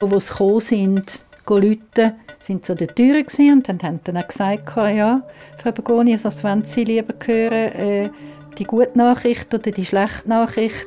Wo 0.00 0.18
sie 0.18 0.30
gekommen 0.30 0.60
sind, 0.60 1.24
rufen, 1.48 2.12
sind 2.38 2.66
sie 2.66 2.72
an 2.72 2.78
der 2.78 2.94
Tür 2.94 3.24
und 3.52 3.68
dann 3.68 3.82
haben 3.82 4.00
dann 4.04 4.18
auch 4.18 4.28
gesagt, 4.28 4.76
ja, 4.76 5.22
Frau 5.56 5.72
Begoni, 5.72 6.22
was 6.22 6.44
wollen 6.44 6.64
Sie 6.64 6.84
lieber 6.84 7.14
hören, 7.24 7.52
äh, 7.52 8.10
die 8.58 8.64
gute 8.64 8.96
Nachricht 8.96 9.52
oder 9.54 9.70
die 9.70 9.84
schlechte 9.86 10.28
Nachricht? 10.28 10.86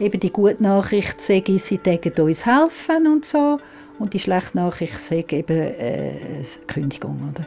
Eben 0.00 0.20
die 0.20 0.30
gute 0.30 0.62
Nachricht 0.62 1.20
sage 1.20 1.58
sie 1.58 1.78
tägen 1.78 2.12
uns 2.20 2.46
helfen 2.46 3.06
und 3.06 3.24
so. 3.24 3.58
Und 3.98 4.12
die 4.12 4.18
schlechte 4.18 4.56
Nachricht 4.56 5.00
sage 5.00 5.36
eben 5.36 5.58
äh, 5.58 6.42
Kündigung. 6.66 7.32
Oder? 7.32 7.46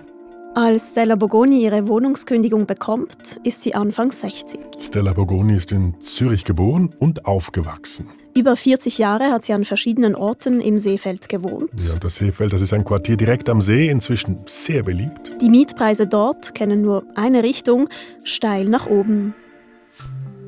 Als 0.59 0.89
Stella 0.89 1.13
Bogoni 1.13 1.61
ihre 1.61 1.87
Wohnungskündigung 1.87 2.65
bekommt, 2.65 3.39
ist 3.43 3.61
sie 3.61 3.75
Anfang 3.75 4.11
60. 4.11 4.59
Stella 4.79 5.13
Bogoni 5.13 5.55
ist 5.55 5.71
in 5.71 5.93
Zürich 5.99 6.45
geboren 6.45 6.95
und 6.97 7.27
aufgewachsen. 7.27 8.09
Über 8.35 8.55
40 8.55 8.97
Jahre 8.97 9.25
hat 9.25 9.43
sie 9.43 9.53
an 9.53 9.65
verschiedenen 9.65 10.15
Orten 10.15 10.59
im 10.59 10.79
Seefeld 10.79 11.29
gewohnt. 11.29 11.69
Ja, 11.77 11.99
das 11.99 12.15
Seefeld, 12.15 12.53
das 12.53 12.61
ist 12.61 12.73
ein 12.73 12.83
Quartier 12.83 13.17
direkt 13.17 13.49
am 13.49 13.61
See, 13.61 13.87
inzwischen 13.87 14.39
sehr 14.47 14.81
beliebt. 14.81 15.31
Die 15.39 15.49
Mietpreise 15.51 16.07
dort 16.07 16.55
kennen 16.55 16.81
nur 16.81 17.03
eine 17.13 17.43
Richtung, 17.43 17.87
steil 18.23 18.65
nach 18.65 18.87
oben. 18.87 19.35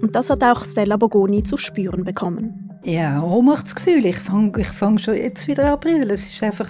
Und 0.02 0.16
das 0.16 0.32
hat 0.32 0.44
auch 0.44 0.66
Stella 0.66 0.98
Bogoni 0.98 1.44
zu 1.44 1.56
spüren 1.56 2.04
bekommen. 2.04 2.72
Ja, 2.84 3.22
Ohnmachtsgefühl. 3.22 4.08
Ich 4.08 4.18
fange 4.18 4.60
ich 4.60 4.70
fang 4.70 4.98
schon 4.98 5.14
jetzt 5.14 5.48
wieder 5.48 5.72
an 5.72 5.80
brüllen. 5.80 6.10
Es 6.10 6.28
ist 6.28 6.42
einfach, 6.42 6.70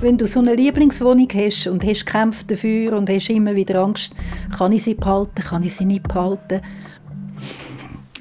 wenn 0.00 0.18
du 0.18 0.26
so 0.26 0.40
eine 0.40 0.54
Lieblingswohnung 0.54 1.28
hast 1.34 1.66
und 1.66 1.84
hast 1.84 2.06
gekämpft 2.06 2.50
dafür 2.50 2.96
und 2.96 3.10
hast 3.10 3.28
immer 3.28 3.54
wieder 3.54 3.82
Angst, 3.82 4.12
kann 4.56 4.72
ich 4.72 4.84
sie 4.84 4.94
behalten, 4.94 5.42
kann 5.42 5.62
ich 5.62 5.74
sie 5.74 5.84
nicht 5.84 6.04
behalten. 6.04 6.60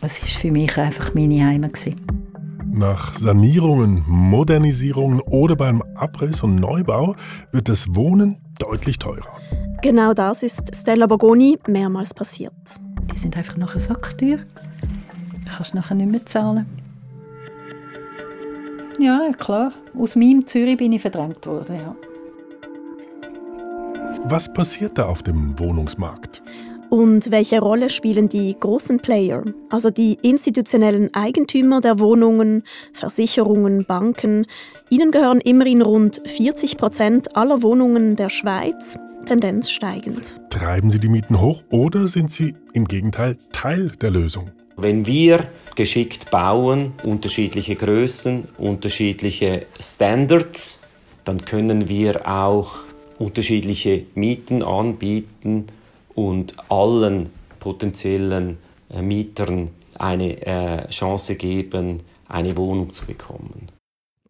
Es 0.02 0.22
war 0.22 0.28
für 0.28 0.52
mich 0.52 0.78
einfach 0.78 1.14
meine 1.14 1.46
Heimat. 1.46 1.74
Nach 2.74 3.14
Sanierungen, 3.14 4.04
Modernisierungen 4.08 5.22
oder 5.22 5.56
beim 5.56 5.84
Abriss 5.96 6.42
und 6.42 6.56
Neubau 6.56 7.16
wird 7.52 7.70
das 7.70 7.94
Wohnen 7.94 8.38
deutlich 8.58 8.98
teurer. 8.98 9.38
Genau 9.84 10.14
das 10.14 10.42
ist 10.42 10.76
Stella 10.76 11.06
Bogoni 11.06 11.58
mehrmals 11.68 12.14
passiert. 12.14 12.54
Die 13.14 13.18
sind 13.18 13.36
einfach 13.36 13.58
nachher 13.58 13.80
Sacktür. 13.80 14.38
Du 14.38 15.52
kannst 15.56 15.76
nachher 15.76 15.96
nicht 15.96 16.12
mehr 16.12 16.26
zahlen. 16.26 16.66
Ja, 19.00 19.32
klar. 19.38 19.74
Aus 19.98 20.16
meinem 20.16 20.46
Zürich 20.46 20.78
bin 20.78 20.92
ich 20.92 21.02
verdrängt 21.02 21.46
worden, 21.46 21.76
ja. 21.76 21.96
Was 24.24 24.52
passiert 24.52 24.98
da 24.98 25.08
auf 25.08 25.24
dem 25.24 25.58
Wohnungsmarkt? 25.58 26.44
Und 26.90 27.32
welche 27.32 27.60
Rolle 27.60 27.90
spielen 27.90 28.28
die 28.28 28.56
großen 28.60 29.00
Player, 29.00 29.44
also 29.70 29.90
die 29.90 30.18
institutionellen 30.22 31.14
Eigentümer 31.14 31.80
der 31.80 32.00
Wohnungen, 32.00 32.64
Versicherungen, 32.92 33.86
Banken? 33.86 34.46
Ihnen 34.90 35.12
gehören 35.12 35.40
immerhin 35.40 35.82
rund 35.82 36.22
40 36.26 36.78
Prozent 36.78 37.38
aller 37.38 37.62
Wohnungen 37.62 38.18
der 38.18 38.30
Schweiz 38.30 38.98
Tendenz 39.26 39.70
steigend. 39.70 40.42
Treiben 40.50 40.90
Sie 40.90 41.00
die 41.00 41.08
Mieten 41.08 41.40
hoch 41.40 41.64
oder 41.70 42.08
sind 42.08 42.32
sie 42.32 42.56
im 42.74 42.86
Gegenteil 42.86 43.38
Teil 43.54 43.92
der 44.02 44.12
Lösung? 44.12 44.52
Wenn 44.82 45.06
wir 45.06 45.48
geschickt 45.76 46.32
bauen, 46.32 46.94
unterschiedliche 47.04 47.76
Größen, 47.76 48.48
unterschiedliche 48.58 49.68
Standards, 49.80 50.80
dann 51.24 51.46
können 51.46 51.88
wir 51.88 52.28
auch 52.28 52.80
unterschiedliche 53.20 54.06
Mieten 54.16 54.64
anbieten 54.64 55.68
und 56.16 56.56
allen 56.70 57.30
potenziellen 57.60 58.58
äh, 58.90 59.04
Mietern 59.04 59.70
eine 60.00 60.42
äh, 60.48 60.90
Chance 60.90 61.36
geben, 61.36 62.00
eine 62.28 62.58
Wohnung 62.58 62.92
zu 62.92 63.06
bekommen. 63.06 63.68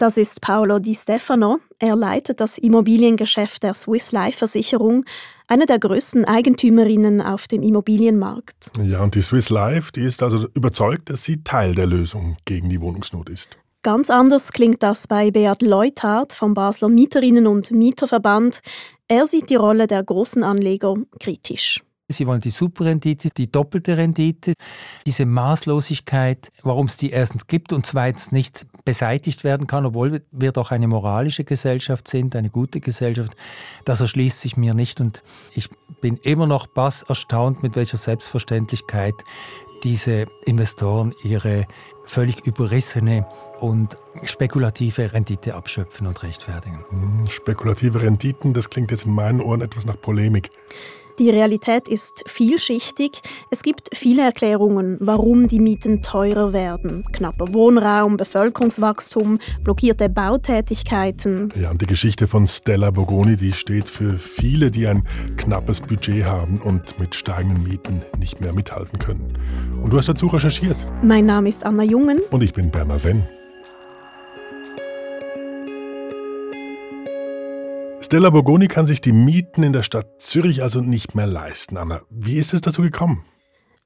Das 0.01 0.17
ist 0.17 0.41
Paolo 0.41 0.79
Di 0.79 0.95
Stefano. 0.95 1.59
Er 1.77 1.95
leitet 1.95 2.41
das 2.41 2.57
Immobiliengeschäft 2.57 3.61
der 3.61 3.75
Swiss 3.75 4.11
Life 4.11 4.39
Versicherung, 4.39 5.05
eine 5.47 5.67
der 5.67 5.77
größten 5.77 6.25
Eigentümerinnen 6.25 7.21
auf 7.21 7.47
dem 7.47 7.61
Immobilienmarkt. 7.61 8.71
Ja, 8.83 9.03
und 9.03 9.13
die 9.13 9.21
Swiss 9.21 9.51
Life, 9.51 9.91
die 9.91 10.01
ist 10.01 10.23
also 10.23 10.47
überzeugt, 10.55 11.11
dass 11.11 11.23
sie 11.23 11.43
Teil 11.43 11.75
der 11.75 11.85
Lösung 11.85 12.35
gegen 12.45 12.67
die 12.67 12.81
Wohnungsnot 12.81 13.29
ist. 13.29 13.59
Ganz 13.83 14.09
anders 14.09 14.51
klingt 14.51 14.81
das 14.81 15.05
bei 15.05 15.29
Beat 15.29 15.61
Leuthardt 15.61 16.33
vom 16.33 16.55
Basler 16.55 16.89
Mieterinnen- 16.89 17.45
und 17.45 17.69
Mieterverband. 17.69 18.61
Er 19.07 19.27
sieht 19.27 19.51
die 19.51 19.55
Rolle 19.55 19.85
der 19.85 20.03
großen 20.03 20.41
Anleger 20.41 20.95
kritisch. 21.19 21.83
Sie 22.11 22.27
wollen 22.27 22.41
die 22.41 22.51
Superrendite, 22.51 23.29
die 23.35 23.51
doppelte 23.51 23.97
Rendite, 23.97 24.53
diese 25.05 25.25
Maßlosigkeit, 25.25 26.51
warum 26.63 26.85
es 26.87 26.97
die 26.97 27.11
erstens 27.11 27.47
gibt 27.47 27.73
und 27.73 27.85
zweitens 27.85 28.31
nicht 28.31 28.65
beseitigt 28.85 29.43
werden 29.43 29.67
kann, 29.67 29.85
obwohl 29.85 30.21
wir 30.31 30.51
doch 30.51 30.71
eine 30.71 30.87
moralische 30.87 31.43
Gesellschaft 31.43 32.07
sind, 32.07 32.35
eine 32.35 32.49
gute 32.49 32.79
Gesellschaft, 32.79 33.33
das 33.85 34.01
erschließt 34.01 34.39
sich 34.39 34.57
mir 34.57 34.73
nicht 34.73 35.01
und 35.01 35.23
ich 35.53 35.69
bin 36.01 36.17
immer 36.17 36.47
noch 36.47 36.67
bass 36.67 37.03
erstaunt, 37.03 37.63
mit 37.63 37.75
welcher 37.75 37.97
Selbstverständlichkeit 37.97 39.15
diese 39.83 40.25
Investoren 40.45 41.13
ihre 41.23 41.65
völlig 42.03 42.45
überrissene 42.45 43.25
und 43.59 43.97
spekulative 44.23 45.13
Rendite 45.13 45.55
abschöpfen 45.55 46.07
und 46.07 46.23
rechtfertigen. 46.23 46.83
Hm, 46.89 47.27
spekulative 47.27 48.01
Renditen, 48.01 48.53
das 48.53 48.69
klingt 48.69 48.91
jetzt 48.91 49.05
in 49.05 49.13
meinen 49.13 49.39
Ohren 49.39 49.61
etwas 49.61 49.85
nach 49.85 49.99
Polemik. 49.99 50.49
Die 51.21 51.29
Realität 51.29 51.87
ist 51.87 52.23
vielschichtig. 52.25 53.21
Es 53.51 53.61
gibt 53.61 53.89
viele 53.93 54.23
Erklärungen, 54.23 54.97
warum 55.01 55.47
die 55.47 55.59
Mieten 55.59 56.01
teurer 56.01 56.51
werden. 56.51 57.05
Knapper 57.13 57.53
Wohnraum, 57.53 58.17
Bevölkerungswachstum, 58.17 59.37
blockierte 59.63 60.09
Bautätigkeiten. 60.09 61.49
Ja, 61.61 61.69
und 61.69 61.79
die 61.79 61.85
Geschichte 61.85 62.25
von 62.25 62.47
Stella 62.47 62.89
Bogoni, 62.89 63.35
die 63.35 63.53
steht 63.53 63.87
für 63.87 64.17
viele, 64.17 64.71
die 64.71 64.87
ein 64.87 65.03
knappes 65.37 65.81
Budget 65.81 66.25
haben 66.25 66.59
und 66.59 66.99
mit 66.99 67.13
steigenden 67.13 67.65
Mieten 67.65 68.01
nicht 68.17 68.41
mehr 68.41 68.53
mithalten 68.53 68.97
können. 68.97 69.37
Und 69.79 69.93
du 69.93 69.97
hast 69.97 70.09
dazu 70.09 70.25
recherchiert. 70.25 70.87
Mein 71.03 71.27
Name 71.27 71.49
ist 71.49 71.63
Anna 71.63 71.83
Jungen. 71.83 72.19
Und 72.31 72.41
ich 72.41 72.53
bin 72.53 72.71
Berner 72.71 72.97
Senn. 72.97 73.27
Stella 78.11 78.29
Borgoni 78.29 78.67
kann 78.67 78.85
sich 78.85 78.99
die 78.99 79.13
Mieten 79.13 79.63
in 79.63 79.71
der 79.71 79.83
Stadt 79.83 80.21
Zürich 80.21 80.61
also 80.61 80.81
nicht 80.81 81.15
mehr 81.15 81.27
leisten. 81.27 81.77
Anna, 81.77 82.01
wie 82.09 82.35
ist 82.35 82.53
es 82.53 82.59
dazu 82.59 82.81
gekommen? 82.81 83.23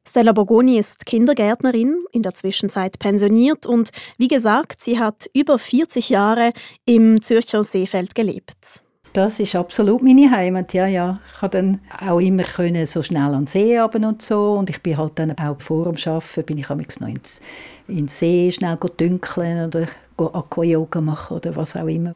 Stella 0.03 0.31
Borgoni 0.31 0.79
ist 0.79 1.05
Kindergärtnerin, 1.05 2.05
in 2.11 2.23
der 2.23 2.33
Zwischenzeit 2.33 2.97
pensioniert 2.97 3.67
und 3.67 3.91
wie 4.17 4.27
gesagt, 4.27 4.81
sie 4.81 4.97
hat 4.97 5.29
über 5.35 5.59
40 5.59 6.09
Jahre 6.09 6.53
im 6.85 7.21
Zürcher 7.21 7.63
Seefeld 7.63 8.15
gelebt. 8.15 8.81
Das 9.13 9.39
ist 9.39 9.55
absolut 9.55 10.01
meine 10.01 10.31
Heimat, 10.31 10.73
ja, 10.73 10.87
ja. 10.87 11.19
Ich 11.31 11.39
konnte 11.39 11.57
dann 11.57 11.81
auch 11.99 12.19
immer 12.19 12.41
können 12.41 12.87
so 12.87 13.03
schnell 13.03 13.31
an 13.31 13.41
den 13.41 13.47
See 13.47 13.77
haben 13.77 14.05
und 14.05 14.23
so 14.23 14.53
und 14.53 14.71
ich 14.71 14.81
bin 14.81 14.97
halt 14.97 15.19
dann 15.19 15.37
auch 15.37 15.61
vor 15.61 15.83
dem 15.83 15.97
Arbeiten, 16.03 16.45
bin 16.47 16.57
ich 16.57 16.69
noch 16.69 17.07
ins, 17.07 17.41
ins 17.87 18.17
See 18.17 18.51
schnell 18.51 18.77
dünkeln 18.99 19.67
oder 19.67 19.87
Aqua-Yoga 20.17 20.99
machen 20.99 21.37
oder 21.37 21.55
was 21.55 21.75
auch 21.75 21.85
immer. 21.85 22.15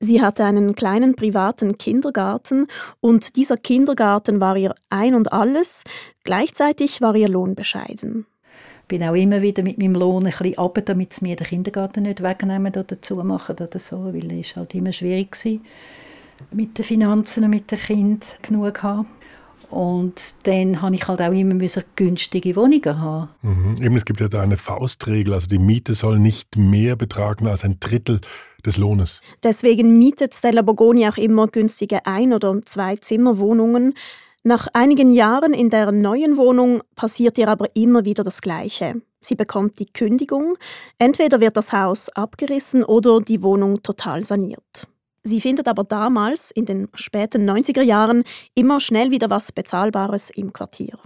Sie 0.00 0.20
hatte 0.20 0.44
einen 0.44 0.74
kleinen 0.74 1.14
privaten 1.16 1.78
Kindergarten 1.78 2.66
und 3.00 3.36
dieser 3.36 3.56
Kindergarten 3.56 4.40
war 4.40 4.56
ihr 4.56 4.74
ein 4.90 5.14
und 5.14 5.32
alles. 5.32 5.84
Gleichzeitig 6.24 7.00
war 7.00 7.14
ihr 7.14 7.28
Lohn 7.28 7.54
bescheiden. 7.54 8.26
Ich 8.82 8.88
bin 8.88 9.02
auch 9.02 9.14
immer 9.14 9.40
wieder 9.40 9.62
mit 9.62 9.78
meinem 9.78 9.94
Lohn 9.94 10.26
ein 10.26 10.30
bisschen 10.30 10.54
runter, 10.54 10.82
damit 10.82 11.14
sie 11.14 11.24
mir 11.24 11.36
den 11.36 11.46
Kindergarten 11.46 12.02
nicht 12.02 12.22
wegnehmen 12.22 12.72
oder 12.74 13.00
zumachen 13.00 13.56
oder 13.56 13.78
so, 13.78 14.12
weil 14.12 14.30
es 14.38 14.56
halt 14.56 14.74
immer 14.74 14.92
schwierig 14.92 15.34
war, 15.42 15.58
mit 16.52 16.76
den 16.76 16.84
Finanzen 16.84 17.44
und 17.44 17.50
mit 17.50 17.70
den 17.70 17.78
Kindern 17.78 18.20
genug 18.42 18.76
zu 18.76 18.82
haben. 18.82 19.06
Und 19.70 20.34
dann 20.42 20.82
habe 20.82 20.94
ich 20.94 21.08
halt 21.08 21.22
auch 21.22 21.32
immer 21.32 21.54
günstige 21.96 22.54
Wohnungen 22.56 23.00
haben. 23.00 23.28
Mhm. 23.42 23.82
Eben, 23.82 23.96
es 23.96 24.04
gibt 24.04 24.20
ja 24.20 24.28
da 24.28 24.42
eine 24.42 24.56
Faustregel, 24.56 25.34
also 25.34 25.46
die 25.46 25.58
Miete 25.58 25.94
soll 25.94 26.18
nicht 26.18 26.56
mehr 26.56 26.94
betragen 26.94 27.46
als 27.46 27.64
ein 27.64 27.78
Drittel 27.80 28.20
des 28.64 28.76
Lohnes. 28.76 29.20
Deswegen 29.42 29.98
mietet 29.98 30.34
Stella 30.34 30.62
Bogoni 30.62 31.08
auch 31.08 31.16
immer 31.16 31.48
günstige 31.48 32.06
Ein- 32.06 32.32
oder 32.32 32.60
Zwei-Zimmer-Wohnungen. 32.62 33.94
Nach 34.42 34.68
einigen 34.72 35.10
Jahren 35.10 35.54
in 35.54 35.70
der 35.70 35.90
neuen 35.92 36.36
Wohnung 36.36 36.82
passiert 36.96 37.38
ihr 37.38 37.48
aber 37.48 37.66
immer 37.74 38.04
wieder 38.04 38.24
das 38.24 38.42
Gleiche. 38.42 39.00
Sie 39.20 39.36
bekommt 39.36 39.78
die 39.78 39.86
Kündigung, 39.86 40.56
entweder 40.98 41.40
wird 41.40 41.56
das 41.56 41.72
Haus 41.72 42.10
abgerissen 42.10 42.84
oder 42.84 43.20
die 43.20 43.42
Wohnung 43.42 43.82
total 43.82 44.22
saniert. 44.22 44.86
Sie 45.22 45.40
findet 45.40 45.66
aber 45.66 45.84
damals, 45.84 46.50
in 46.50 46.66
den 46.66 46.88
späten 46.92 47.48
90er 47.48 47.80
Jahren, 47.80 48.24
immer 48.54 48.80
schnell 48.80 49.10
wieder 49.10 49.30
was 49.30 49.52
Bezahlbares 49.52 50.28
im 50.28 50.52
Quartier. 50.52 50.98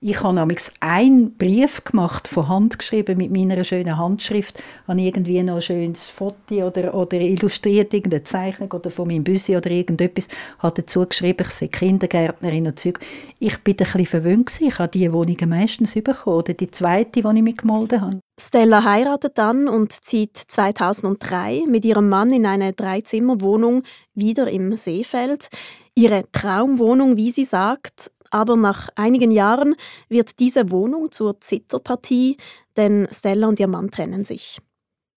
Ich 0.00 0.22
habe 0.22 0.36
nämlich 0.36 0.62
einen 0.78 1.36
Brief 1.36 1.82
gemacht, 1.82 2.28
von 2.28 2.48
Hand 2.48 2.78
geschrieben, 2.78 3.18
mit 3.18 3.32
meiner 3.32 3.64
schönen 3.64 3.98
Handschrift. 3.98 4.62
Habe 4.86 5.00
irgendwie 5.00 5.42
noch 5.42 5.56
ein 5.56 5.62
schönes 5.62 6.06
Foto 6.06 6.68
oder, 6.68 6.94
oder 6.94 7.20
illustriert, 7.20 7.92
irgendeine 7.92 8.22
Zeichnung 8.22 8.70
oder 8.70 8.92
von 8.92 9.08
meinem 9.08 9.24
Büsi 9.24 9.56
oder 9.56 9.68
irgendetwas. 9.72 10.28
Habe 10.60 10.82
dazu 10.82 11.04
geschrieben, 11.04 11.44
ich 11.48 11.52
sei 11.52 11.66
Kindergärtnerin 11.66 12.68
und 12.68 12.78
Zeug. 12.78 13.00
Ich 13.40 13.58
bin 13.64 13.74
ein 13.74 13.76
bisschen 13.78 14.06
verwöhnt 14.06 14.60
Ich 14.60 14.78
habe 14.78 14.88
diese 14.88 15.12
Wohnungen 15.12 15.48
meistens 15.48 15.94
bekommen. 15.94 16.36
Oder 16.36 16.54
die 16.54 16.70
zweite, 16.70 17.20
die 17.20 17.26
ich 17.26 17.42
mitgemolden 17.42 18.00
habe. 18.00 18.20
Stella 18.40 18.84
heiratet 18.84 19.36
dann 19.36 19.66
und 19.66 19.90
zieht 19.90 20.36
2003 20.36 21.64
mit 21.66 21.84
ihrem 21.84 22.08
Mann 22.08 22.32
in 22.32 22.46
eine 22.46 22.72
Dreizimmerwohnung 22.72 23.82
wieder 24.14 24.48
im 24.48 24.76
Seefeld. 24.76 25.48
Ihre 25.96 26.30
Traumwohnung, 26.30 27.16
wie 27.16 27.30
sie 27.32 27.44
sagt, 27.44 28.12
aber 28.30 28.56
nach 28.56 28.88
einigen 28.94 29.30
Jahren 29.30 29.74
wird 30.08 30.38
diese 30.38 30.70
Wohnung 30.70 31.10
zur 31.10 31.40
Zitterpartie, 31.40 32.36
denn 32.76 33.08
Stella 33.10 33.48
und 33.48 33.60
ihr 33.60 33.68
Mann 33.68 33.90
trennen 33.90 34.24
sich. 34.24 34.60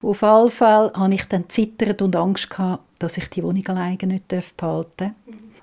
Auf 0.03 0.23
alle 0.23 0.49
Fälle 0.49 0.91
hatte 0.95 1.13
ich 1.13 1.25
dann 1.25 1.47
zittert 1.47 2.01
und 2.01 2.15
Angst, 2.15 2.49
gehabt, 2.49 2.83
dass 2.99 3.17
ich 3.17 3.29
die 3.29 3.43
Wohnung 3.43 3.65
alleine 3.67 3.97
nicht 4.07 4.27
behalten 4.57 4.91
darf. 4.97 5.11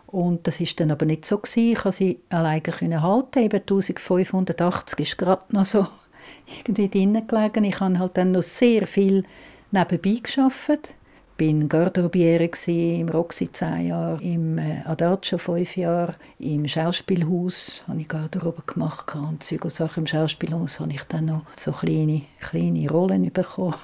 Und 0.06 0.46
das 0.46 0.60
ist 0.60 0.78
dann 0.80 0.90
aber 0.90 1.04
nicht 1.04 1.24
so. 1.24 1.38
Gewesen. 1.38 1.72
Ich 1.72 1.78
konnte 1.78 1.98
sie 1.98 2.20
alleine 2.30 3.02
halten. 3.02 3.40
Eben 3.40 3.60
1580 3.60 5.00
ist 5.00 5.18
gerade 5.18 5.42
noch 5.50 5.64
so 5.64 5.86
irgendwie 6.58 6.88
drinnen 6.88 7.26
gelegen. 7.26 7.64
Ich 7.64 7.80
habe 7.80 7.98
halt 7.98 8.16
dann 8.16 8.32
noch 8.32 8.42
sehr 8.42 8.86
viel 8.86 9.24
nebenbei 9.70 10.20
gearbeitet. 10.22 10.94
Ich 11.40 11.54
war 11.54 11.68
Garderobiere 11.68 12.50
im 12.66 13.08
Roxy 13.10 13.52
zehn 13.52 13.86
Jahre, 13.86 14.20
im 14.20 14.58
äh, 14.58 14.82
Adagio 14.84 15.38
fünf 15.38 15.76
Jahre, 15.76 16.16
im 16.40 16.66
Schauspielhaus 16.66 17.84
habe 17.86 18.00
ich 18.00 18.08
Garderobe 18.08 18.62
gemacht 18.66 19.14
und 19.14 19.44
Zeug 19.44 19.70
Sachen. 19.70 20.00
Im 20.00 20.06
Schauspielhaus 20.08 20.80
habe 20.80 20.94
ich 20.94 21.04
dann 21.04 21.26
noch 21.26 21.42
so 21.54 21.70
kleine, 21.70 22.22
kleine 22.40 22.90
Rollen 22.90 23.30
bekommen. 23.32 23.76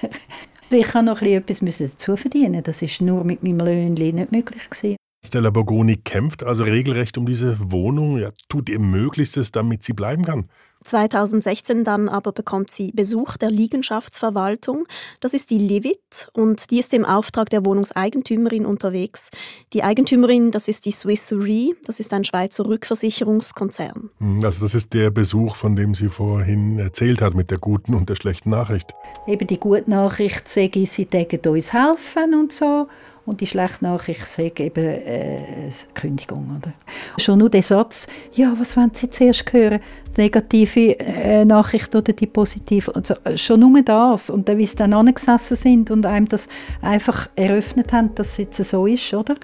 ich 0.70 0.94
musste 0.94 1.02
noch 1.02 1.20
etwas 1.20 1.78
dazu 1.78 2.16
verdienen. 2.16 2.62
Das 2.62 2.80
war 2.80 3.06
nur 3.06 3.24
mit 3.24 3.42
meinem 3.42 3.58
Löhnchen 3.58 4.16
nicht 4.16 4.32
möglich 4.32 4.70
gewesen. 4.70 4.96
Stella 5.26 5.50
Borgoni 5.50 5.96
kämpft 5.96 6.44
also 6.44 6.64
regelrecht 6.64 7.18
um 7.18 7.26
diese 7.26 7.56
Wohnung, 7.58 8.18
ja, 8.18 8.30
tut 8.48 8.68
ihr 8.68 8.80
Möglichstes, 8.80 9.52
damit 9.52 9.84
sie 9.84 9.92
bleiben 9.92 10.24
kann. 10.24 10.48
2016 10.86 11.84
dann 11.84 12.08
aber 12.08 12.32
bekommt 12.32 12.70
sie 12.70 12.92
Besuch 12.92 13.36
der 13.36 13.50
Liegenschaftsverwaltung. 13.50 14.86
Das 15.20 15.34
ist 15.34 15.50
die 15.50 15.58
Livit 15.58 16.28
und 16.32 16.70
die 16.70 16.78
ist 16.78 16.94
im 16.94 17.04
Auftrag 17.04 17.50
der 17.50 17.64
Wohnungseigentümerin 17.64 18.64
unterwegs. 18.64 19.30
Die 19.72 19.82
Eigentümerin, 19.82 20.52
das 20.52 20.68
ist 20.68 20.86
die 20.86 20.92
Swiss 20.92 21.32
Re, 21.32 21.72
das 21.84 22.00
ist 22.00 22.12
ein 22.12 22.24
Schweizer 22.24 22.66
Rückversicherungskonzern. 22.66 24.10
Hm, 24.18 24.44
also 24.44 24.64
das 24.64 24.74
ist 24.74 24.94
der 24.94 25.10
Besuch, 25.10 25.56
von 25.56 25.76
dem 25.76 25.94
sie 25.94 26.08
vorhin 26.08 26.78
erzählt 26.78 27.20
hat, 27.20 27.34
mit 27.34 27.50
der 27.50 27.58
guten 27.58 27.94
und 27.94 28.08
der 28.08 28.14
schlechten 28.14 28.50
Nachricht. 28.50 28.94
Eben 29.26 29.46
die 29.46 29.58
gute 29.58 29.90
Nachricht, 29.90 30.48
sage 30.48 30.86
sie 30.86 31.06
dürfen 31.06 31.40
uns 31.48 31.72
helfen 31.72 32.34
und 32.34 32.52
so. 32.52 32.86
Und 33.26 33.40
die 33.40 33.46
schlechte 33.46 33.84
Nachricht 33.84 34.24
sage 34.26 34.64
eben 34.64 34.86
äh, 34.86 35.68
Kündigung. 35.94 36.58
Oder? 36.58 36.72
Schon 37.18 37.40
nur 37.40 37.50
der 37.50 37.62
Satz, 37.62 38.06
ja, 38.32 38.54
was 38.56 38.76
wollen 38.76 38.92
Sie 38.94 39.10
zuerst 39.10 39.52
hören? 39.52 39.80
Die 40.16 40.20
negative 40.20 40.98
äh, 41.00 41.44
Nachricht 41.44 41.94
oder 41.96 42.12
die 42.12 42.28
positive? 42.28 42.94
Also, 42.94 43.16
schon 43.34 43.60
nur 43.60 43.82
das. 43.82 44.30
Und 44.30 44.48
dann, 44.48 44.58
wie 44.58 44.66
sie 44.66 44.76
dann 44.76 44.94
angesessen 44.94 45.56
sind 45.56 45.90
und 45.90 46.06
einem 46.06 46.28
das 46.28 46.48
einfach 46.80 47.28
eröffnet 47.34 47.92
haben, 47.92 48.14
dass 48.14 48.28
es 48.28 48.36
jetzt 48.36 48.64
so 48.64 48.86
ist, 48.86 49.12
oder? 49.12 49.34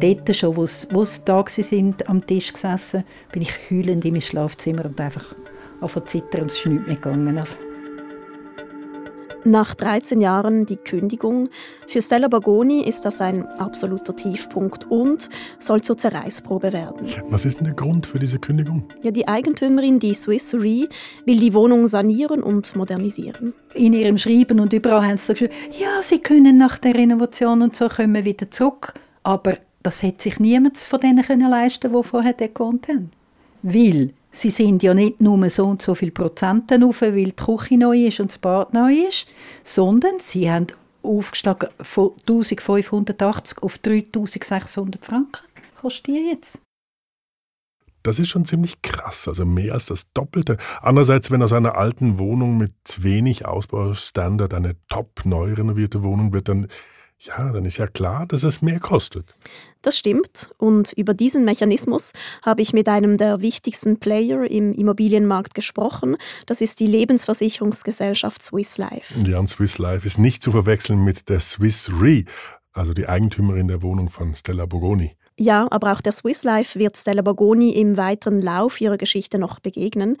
Dort 0.00 0.36
schon, 0.36 0.56
wo 0.56 0.66
sie 0.66 1.20
da 1.24 1.44
sind, 1.48 2.08
am 2.08 2.24
Tisch 2.24 2.52
gesessen, 2.52 3.04
bin 3.32 3.42
ich 3.42 3.52
heulend 3.70 4.04
in 4.04 4.12
mein 4.12 4.22
Schlafzimmer 4.22 4.84
und 4.84 4.98
einfach 5.00 5.24
auf 5.80 6.00
zittern 6.06 6.42
und 6.42 6.52
es 6.52 6.58
ist 6.58 6.66
nichts 6.66 6.86
mehr 6.86 6.96
gegangen. 6.96 7.36
Also. 7.36 7.56
Nach 9.44 9.74
13 9.74 10.20
Jahren 10.20 10.66
die 10.66 10.76
Kündigung. 10.76 11.48
Für 11.86 12.02
Stella 12.02 12.28
Bagoni 12.28 12.82
ist 12.82 13.06
das 13.06 13.22
ein 13.22 13.46
absoluter 13.46 14.14
Tiefpunkt 14.14 14.90
und 14.90 15.30
soll 15.58 15.80
zur 15.80 15.96
Zerreißprobe 15.96 16.74
werden. 16.74 17.06
Was 17.30 17.46
ist 17.46 17.58
denn 17.58 17.64
der 17.64 17.74
Grund 17.74 18.06
für 18.06 18.18
diese 18.18 18.38
Kündigung? 18.38 18.84
Ja, 19.02 19.10
die 19.10 19.26
Eigentümerin, 19.26 19.98
die 19.98 20.12
Swiss 20.12 20.52
Re, 20.52 20.88
will 21.24 21.40
die 21.40 21.54
Wohnung 21.54 21.88
sanieren 21.88 22.42
und 22.42 22.76
modernisieren. 22.76 23.54
In 23.72 23.94
ihrem 23.94 24.18
Schreiben 24.18 24.60
und 24.60 24.74
überall 24.74 25.06
haben 25.06 25.16
sie 25.16 25.32
gesagt, 25.32 25.54
ja, 25.78 26.02
sie 26.02 26.18
können 26.18 26.58
nach 26.58 26.76
der 26.76 26.94
Renovation 26.94 27.62
und 27.62 27.74
so 27.74 27.88
kommen 27.88 28.24
wieder 28.26 28.50
zurück. 28.50 28.92
Aber 29.22 29.56
das 29.82 30.02
hätte 30.02 30.24
sich 30.24 30.38
niemand 30.38 30.76
von 30.76 31.00
denen 31.00 31.24
können 31.24 31.48
leisten, 31.48 31.90
die 31.92 32.02
vorher 32.02 32.34
gewohnt 32.34 32.88
haben. 32.88 33.10
Weil 33.62 34.12
Sie 34.30 34.50
sind 34.50 34.82
ja 34.82 34.94
nicht 34.94 35.20
nur 35.20 35.50
so 35.50 35.66
und 35.66 35.82
so 35.82 35.94
viele 35.94 36.12
Prozente 36.12 36.78
auf, 36.84 37.02
weil 37.02 37.24
die 37.24 37.32
Küche 37.32 37.76
neu 37.76 38.06
ist 38.06 38.20
und 38.20 38.30
das 38.30 38.38
Bad 38.38 38.72
neu 38.72 38.92
ist, 39.08 39.26
sondern 39.64 40.18
sie 40.20 40.50
haben 40.50 40.68
aufgestiegen 41.02 41.68
von 41.80 42.12
1580 42.20 43.62
auf 43.62 43.78
3600 43.78 45.04
Franken. 45.04 45.44
Kostet 45.80 46.08
die 46.08 46.30
jetzt? 46.30 46.60
Das 48.02 48.18
ist 48.18 48.28
schon 48.28 48.46
ziemlich 48.46 48.80
krass, 48.80 49.28
also 49.28 49.44
mehr 49.44 49.74
als 49.74 49.86
das 49.86 50.10
Doppelte. 50.12 50.56
Andererseits, 50.80 51.30
wenn 51.30 51.42
aus 51.42 51.52
einer 51.52 51.76
alten 51.76 52.18
Wohnung 52.18 52.56
mit 52.56 52.72
wenig 52.98 53.44
Ausbaustandard 53.44 54.54
eine 54.54 54.76
top 54.88 55.24
neu 55.24 55.52
renovierte 55.52 56.02
Wohnung 56.02 56.32
wird, 56.32 56.48
dann 56.48 56.68
ja, 57.20 57.52
dann 57.52 57.66
ist 57.66 57.76
ja 57.76 57.86
klar, 57.86 58.26
dass 58.26 58.44
es 58.44 58.62
mehr 58.62 58.80
kostet. 58.80 59.34
Das 59.82 59.98
stimmt. 59.98 60.50
Und 60.58 60.92
über 60.92 61.12
diesen 61.12 61.44
Mechanismus 61.44 62.12
habe 62.42 62.62
ich 62.62 62.72
mit 62.72 62.88
einem 62.88 63.18
der 63.18 63.40
wichtigsten 63.40 63.98
Player 63.98 64.50
im 64.50 64.72
Immobilienmarkt 64.72 65.54
gesprochen. 65.54 66.16
Das 66.46 66.60
ist 66.60 66.80
die 66.80 66.86
Lebensversicherungsgesellschaft 66.86 68.42
Swiss 68.42 68.78
Life. 68.78 69.20
Ja, 69.26 69.38
und 69.38 69.48
Swiss 69.48 69.78
Life 69.78 70.06
ist 70.06 70.18
nicht 70.18 70.42
zu 70.42 70.50
verwechseln 70.50 71.04
mit 71.04 71.28
der 71.28 71.40
Swiss 71.40 71.90
Re, 72.00 72.24
also 72.72 72.94
die 72.94 73.06
Eigentümerin 73.06 73.68
der 73.68 73.82
Wohnung 73.82 74.08
von 74.08 74.34
Stella 74.34 74.64
Bogoni. 74.64 75.16
Ja, 75.38 75.66
aber 75.70 75.92
auch 75.92 76.02
der 76.02 76.12
Swiss 76.12 76.44
Life 76.44 76.78
wird 76.78 76.96
Stella 76.98 77.22
Bogoni 77.22 77.70
im 77.70 77.96
weiteren 77.96 78.42
Lauf 78.42 78.80
ihrer 78.80 78.98
Geschichte 78.98 79.38
noch 79.38 79.58
begegnen. 79.58 80.16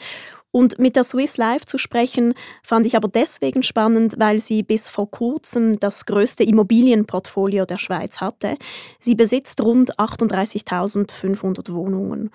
Und 0.52 0.78
mit 0.80 0.96
der 0.96 1.04
Swiss 1.04 1.36
Life 1.36 1.64
zu 1.66 1.78
sprechen, 1.78 2.34
fand 2.62 2.84
ich 2.84 2.96
aber 2.96 3.08
deswegen 3.08 3.62
spannend, 3.62 4.16
weil 4.18 4.40
sie 4.40 4.62
bis 4.62 4.88
vor 4.88 5.10
kurzem 5.10 5.78
das 5.78 6.06
größte 6.06 6.42
Immobilienportfolio 6.42 7.64
der 7.64 7.78
Schweiz 7.78 8.20
hatte. 8.20 8.56
Sie 8.98 9.14
besitzt 9.14 9.62
rund 9.62 9.96
38.500 9.98 11.72
Wohnungen. 11.72 12.30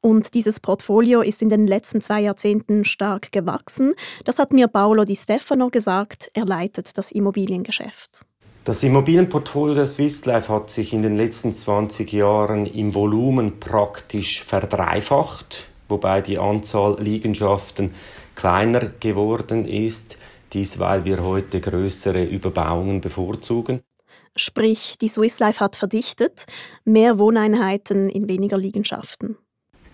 Und 0.00 0.32
dieses 0.32 0.60
Portfolio 0.60 1.20
ist 1.20 1.42
in 1.42 1.48
den 1.50 1.66
letzten 1.66 2.00
zwei 2.00 2.20
Jahrzehnten 2.20 2.84
stark 2.84 3.32
gewachsen. 3.32 3.94
Das 4.24 4.38
hat 4.38 4.52
mir 4.52 4.68
Paolo 4.68 5.04
Di 5.04 5.16
Stefano 5.16 5.68
gesagt. 5.68 6.30
Er 6.34 6.46
leitet 6.46 6.96
das 6.96 7.12
Immobiliengeschäft. 7.12 8.24
Das 8.64 8.82
Immobilienportfolio 8.82 9.74
der 9.74 9.86
Swiss 9.86 10.24
Life 10.24 10.52
hat 10.52 10.70
sich 10.70 10.92
in 10.92 11.02
den 11.02 11.16
letzten 11.16 11.52
20 11.52 12.12
Jahren 12.12 12.64
im 12.64 12.94
Volumen 12.94 13.60
praktisch 13.60 14.44
verdreifacht 14.44 15.68
wobei 15.88 16.20
die 16.20 16.38
Anzahl 16.38 16.96
Liegenschaften 17.00 17.94
kleiner 18.34 18.92
geworden 19.00 19.64
ist. 19.64 20.16
Dies, 20.52 20.78
weil 20.78 21.04
wir 21.04 21.22
heute 21.22 21.60
größere 21.60 22.24
Überbauungen 22.24 23.00
bevorzugen. 23.00 23.80
Sprich, 24.36 24.96
die 25.00 25.08
Swiss 25.08 25.40
Life 25.40 25.60
hat 25.60 25.76
verdichtet, 25.76 26.46
mehr 26.84 27.18
Wohneinheiten 27.18 28.08
in 28.08 28.28
weniger 28.28 28.56
Liegenschaften. 28.56 29.36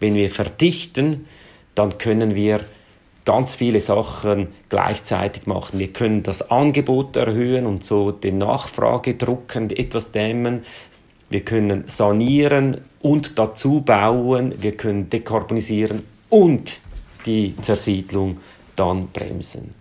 Wenn 0.00 0.14
wir 0.14 0.28
verdichten, 0.28 1.26
dann 1.74 1.96
können 1.98 2.34
wir 2.34 2.60
ganz 3.24 3.54
viele 3.54 3.80
Sachen 3.80 4.48
gleichzeitig 4.68 5.46
machen. 5.46 5.78
Wir 5.78 5.92
können 5.92 6.22
das 6.22 6.50
Angebot 6.50 7.16
erhöhen 7.16 7.66
und 7.66 7.84
so 7.84 8.12
den 8.12 8.38
Nachfragedruck 8.38 9.56
etwas 9.56 10.12
dämmen. 10.12 10.62
Wir 11.34 11.44
können 11.44 11.82
sanieren 11.88 12.76
und 13.00 13.40
dazu 13.40 13.80
bauen. 13.80 14.54
Wir 14.60 14.76
können 14.76 15.10
dekarbonisieren 15.10 16.02
und 16.28 16.78
die 17.26 17.56
Zersiedlung 17.60 18.38
dann 18.76 19.08
bremsen. 19.08 19.74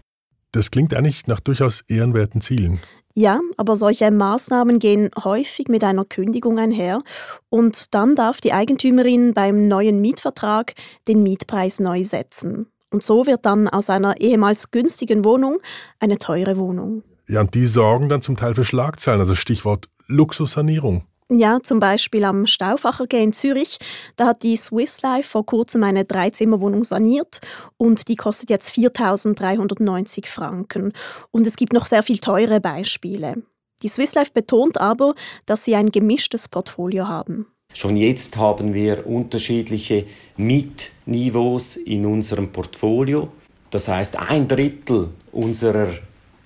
Das 0.51 0.72
klingt 0.72 0.95
eigentlich 0.95 1.27
nach 1.27 1.39
durchaus 1.39 1.81
ehrenwerten 1.88 2.41
Zielen. 2.41 2.79
Ja, 3.13 3.39
aber 3.55 3.75
solche 3.75 4.10
Maßnahmen 4.10 4.79
gehen 4.79 5.12
häufig 5.24 5.67
mit 5.67 5.83
einer 5.83 6.05
Kündigung 6.05 6.57
einher 6.57 7.03
und 7.50 7.93
dann 7.93 8.15
darf 8.15 8.41
die 8.41 8.53
Eigentümerin 8.53 9.36
beim 9.36 9.67
neuen 9.67 10.01
Mietvertrag 10.01 10.74
den 11.07 11.22
Mietpreis 11.22 11.79
neu 11.79 12.03
setzen. 12.03 12.65
Und 12.89 13.03
so 13.03 13.27
wird 13.27 13.45
dann 13.45 13.69
aus 13.69 13.91
einer 13.91 14.19
ehemals 14.19 14.72
günstigen 14.72 15.24
Wohnung 15.24 15.60
eine 16.00 16.17
teure 16.17 16.57
Wohnung. 16.57 17.03
Ja, 17.29 17.41
und 17.41 17.53
die 17.53 17.65
sorgen 17.65 18.10
dann 18.10 18.24
zum 18.24 18.38
Teil 18.38 18.55
für 18.55 18.65
Schlagzeilen, 18.65 19.19
also 19.19 19.36
Stichwort 19.36 19.88
Luxussanierung. 20.07 21.03
Ja, 21.40 21.60
zum 21.63 21.80
Beispiel 21.80 22.25
am 22.25 22.46
Stauffacher 22.46 23.10
in 23.12 23.34
Zürich. 23.34 23.78
Da 24.16 24.28
hat 24.28 24.44
die 24.44 24.56
Swiss 24.56 25.02
Life 25.02 25.30
vor 25.30 25.46
kurzem 25.46 25.84
eine 25.84 26.06
Dreizimmerwohnung 26.06 26.84
saniert 26.84 27.40
und 27.78 28.08
die 28.08 28.16
kostet 28.16 28.50
jetzt 28.50 28.75
4.390 28.75 30.28
Franken. 30.28 30.94
Und 31.32 31.48
es 31.48 31.56
gibt 31.56 31.74
noch 31.74 31.86
sehr 31.88 32.04
viel 32.04 32.20
teure 32.20 32.60
Beispiele. 32.60 33.42
Die 33.82 33.88
Swiss 33.88 34.13
Life 34.13 34.32
betont 34.34 34.80
aber, 34.80 35.16
dass 35.46 35.66
sie 35.66 35.75
ein 35.75 35.92
gemischtes 35.92 36.48
Portfolio 36.48 37.08
haben. 37.08 37.48
Schon 37.74 37.98
jetzt 37.98 38.38
haben 38.38 38.74
wir 38.74 39.08
unterschiedliche 39.08 40.06
Mietniveaus 40.38 41.78
in 41.78 42.06
unserem 42.06 42.52
Portfolio. 42.52 43.30
Das 43.72 43.88
heißt, 43.88 44.18
ein 44.18 44.48
Drittel 44.48 45.10
unserer 45.32 45.88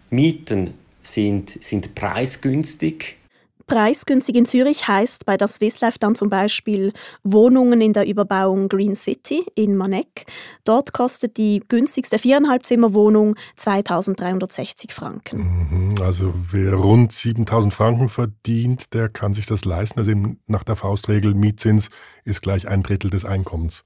Mieten 0.09 0.75
sind, 1.01 1.49
sind 1.61 1.93
preisgünstig 1.93 3.16
Preisgünstig 3.67 4.37
in 4.37 4.45
Zürich 4.45 4.87
heißt 4.87 5.25
bei 5.25 5.35
der 5.35 5.49
Swiss 5.49 5.81
Life 5.81 5.99
dann 5.99 6.15
zum 6.15 6.29
Beispiel 6.29 6.93
Wohnungen 7.23 7.81
in 7.81 7.91
der 7.91 8.07
Überbauung 8.07 8.69
Green 8.69 8.95
City 8.95 9.45
in 9.55 9.75
Maneck. 9.75 10.25
Dort 10.63 10.93
kostet 10.93 11.35
die 11.35 11.61
günstigste 11.67 12.17
viereinhalb 12.17 12.65
Zimmer 12.65 12.93
Wohnung 12.93 13.35
2360 13.57 14.93
Franken. 14.93 15.67
Mhm, 15.69 16.01
also 16.01 16.33
wer 16.51 16.75
rund 16.75 17.11
7000 17.11 17.73
Franken 17.73 18.07
verdient, 18.07 18.93
der 18.93 19.09
kann 19.09 19.33
sich 19.33 19.45
das 19.45 19.65
leisten. 19.65 19.99
Also 19.99 20.13
nach 20.45 20.63
der 20.63 20.77
Faustregel 20.77 21.33
Mietzins 21.33 21.89
ist 22.23 22.41
gleich 22.41 22.69
ein 22.69 22.83
Drittel 22.83 23.09
des 23.09 23.25
Einkommens. 23.25 23.83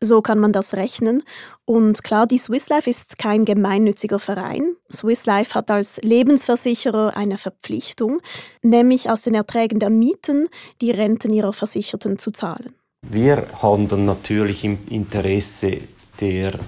So 0.00 0.22
kann 0.22 0.38
man 0.38 0.52
das 0.52 0.74
rechnen. 0.74 1.24
Und 1.64 2.04
klar, 2.04 2.26
die 2.26 2.38
Swiss 2.38 2.68
Life 2.68 2.88
ist 2.88 3.18
kein 3.18 3.44
gemeinnütziger 3.44 4.20
Verein. 4.20 4.76
Swiss 4.92 5.26
Life 5.26 5.54
hat 5.54 5.70
als 5.70 6.00
Lebensversicherer 6.02 7.16
eine 7.16 7.36
Verpflichtung, 7.36 8.20
nämlich 8.62 9.10
aus 9.10 9.22
den 9.22 9.34
Erträgen 9.34 9.80
der 9.80 9.90
Mieten 9.90 10.48
die 10.80 10.92
Renten 10.92 11.32
ihrer 11.32 11.52
Versicherten 11.52 12.16
zu 12.16 12.30
zahlen. 12.30 12.74
Wir 13.02 13.46
handeln 13.60 14.06
natürlich 14.06 14.64
im 14.64 14.78
Interesse 14.88 15.78
der 16.20 16.58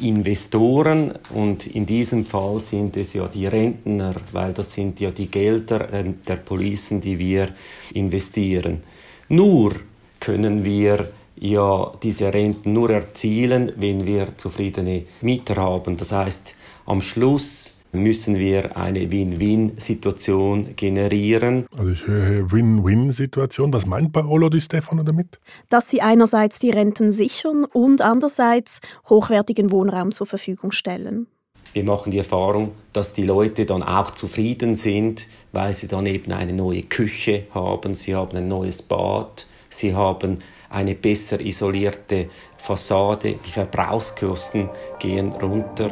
Investoren 0.00 1.12
und 1.34 1.66
in 1.66 1.84
diesem 1.84 2.24
Fall 2.24 2.60
sind 2.60 2.96
es 2.96 3.14
ja 3.14 3.26
die 3.26 3.46
Rentner, 3.46 4.14
weil 4.32 4.52
das 4.52 4.72
sind 4.72 5.00
ja 5.00 5.10
die 5.10 5.30
Gelder 5.30 5.92
äh, 5.92 6.04
der 6.26 6.36
Policen, 6.36 7.00
die 7.00 7.18
wir 7.18 7.48
investieren. 7.94 8.82
Nur 9.28 9.72
können 10.20 10.64
wir 10.64 11.10
ja 11.40 11.92
diese 12.02 12.32
Renten 12.32 12.72
nur 12.72 12.90
erzielen, 12.90 13.72
wenn 13.76 14.06
wir 14.06 14.36
zufriedene 14.36 15.04
Mieter 15.20 15.56
haben. 15.56 15.96
Das 15.96 16.12
heißt, 16.12 16.54
am 16.86 17.00
Schluss 17.00 17.74
müssen 17.92 18.38
wir 18.38 18.76
eine 18.76 19.10
Win-Win-Situation 19.10 20.76
generieren. 20.76 21.66
Also 21.76 21.90
ich 21.90 22.06
höre 22.06 22.50
Win-Win-Situation. 22.52 23.72
Was 23.72 23.86
meint 23.86 24.12
Paolo 24.12 24.48
Di 24.48 24.60
Stefano 24.60 25.02
damit? 25.02 25.40
Dass 25.68 25.88
sie 25.88 26.02
einerseits 26.02 26.58
die 26.58 26.70
Renten 26.70 27.12
sichern 27.12 27.64
und 27.64 28.02
andererseits 28.02 28.80
hochwertigen 29.08 29.70
Wohnraum 29.70 30.12
zur 30.12 30.26
Verfügung 30.26 30.72
stellen. 30.72 31.26
Wir 31.72 31.84
machen 31.84 32.10
die 32.10 32.18
Erfahrung, 32.18 32.72
dass 32.92 33.12
die 33.12 33.24
Leute 33.24 33.66
dann 33.66 33.82
auch 33.82 34.10
zufrieden 34.10 34.74
sind, 34.74 35.28
weil 35.52 35.74
sie 35.74 35.86
dann 35.86 36.06
eben 36.06 36.32
eine 36.32 36.54
neue 36.54 36.82
Küche 36.82 37.46
haben, 37.54 37.94
sie 37.94 38.14
haben 38.14 38.36
ein 38.36 38.48
neues 38.48 38.80
Bad, 38.80 39.46
sie 39.68 39.94
haben 39.94 40.38
eine 40.70 40.94
besser 40.94 41.40
isolierte 41.40 42.28
Fassade, 42.56 43.36
die 43.44 43.50
Verbrauchskosten 43.50 44.68
gehen 44.98 45.32
runter. 45.32 45.90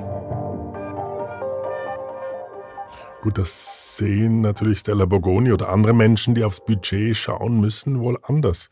Gut, 3.23 3.38
das 3.38 3.97
sehen 3.97 4.42
natürlich 4.42 4.78
Stella 4.78 5.04
Borgoni 5.04 5.52
oder 5.52 5.68
andere 5.71 5.95
Menschen, 5.95 6.35
die 6.35 6.45
aufs 6.45 6.64
Budget 6.64 7.16
schauen 7.16 7.61
müssen, 7.61 8.00
wohl 8.00 8.18
anders. 8.23 8.68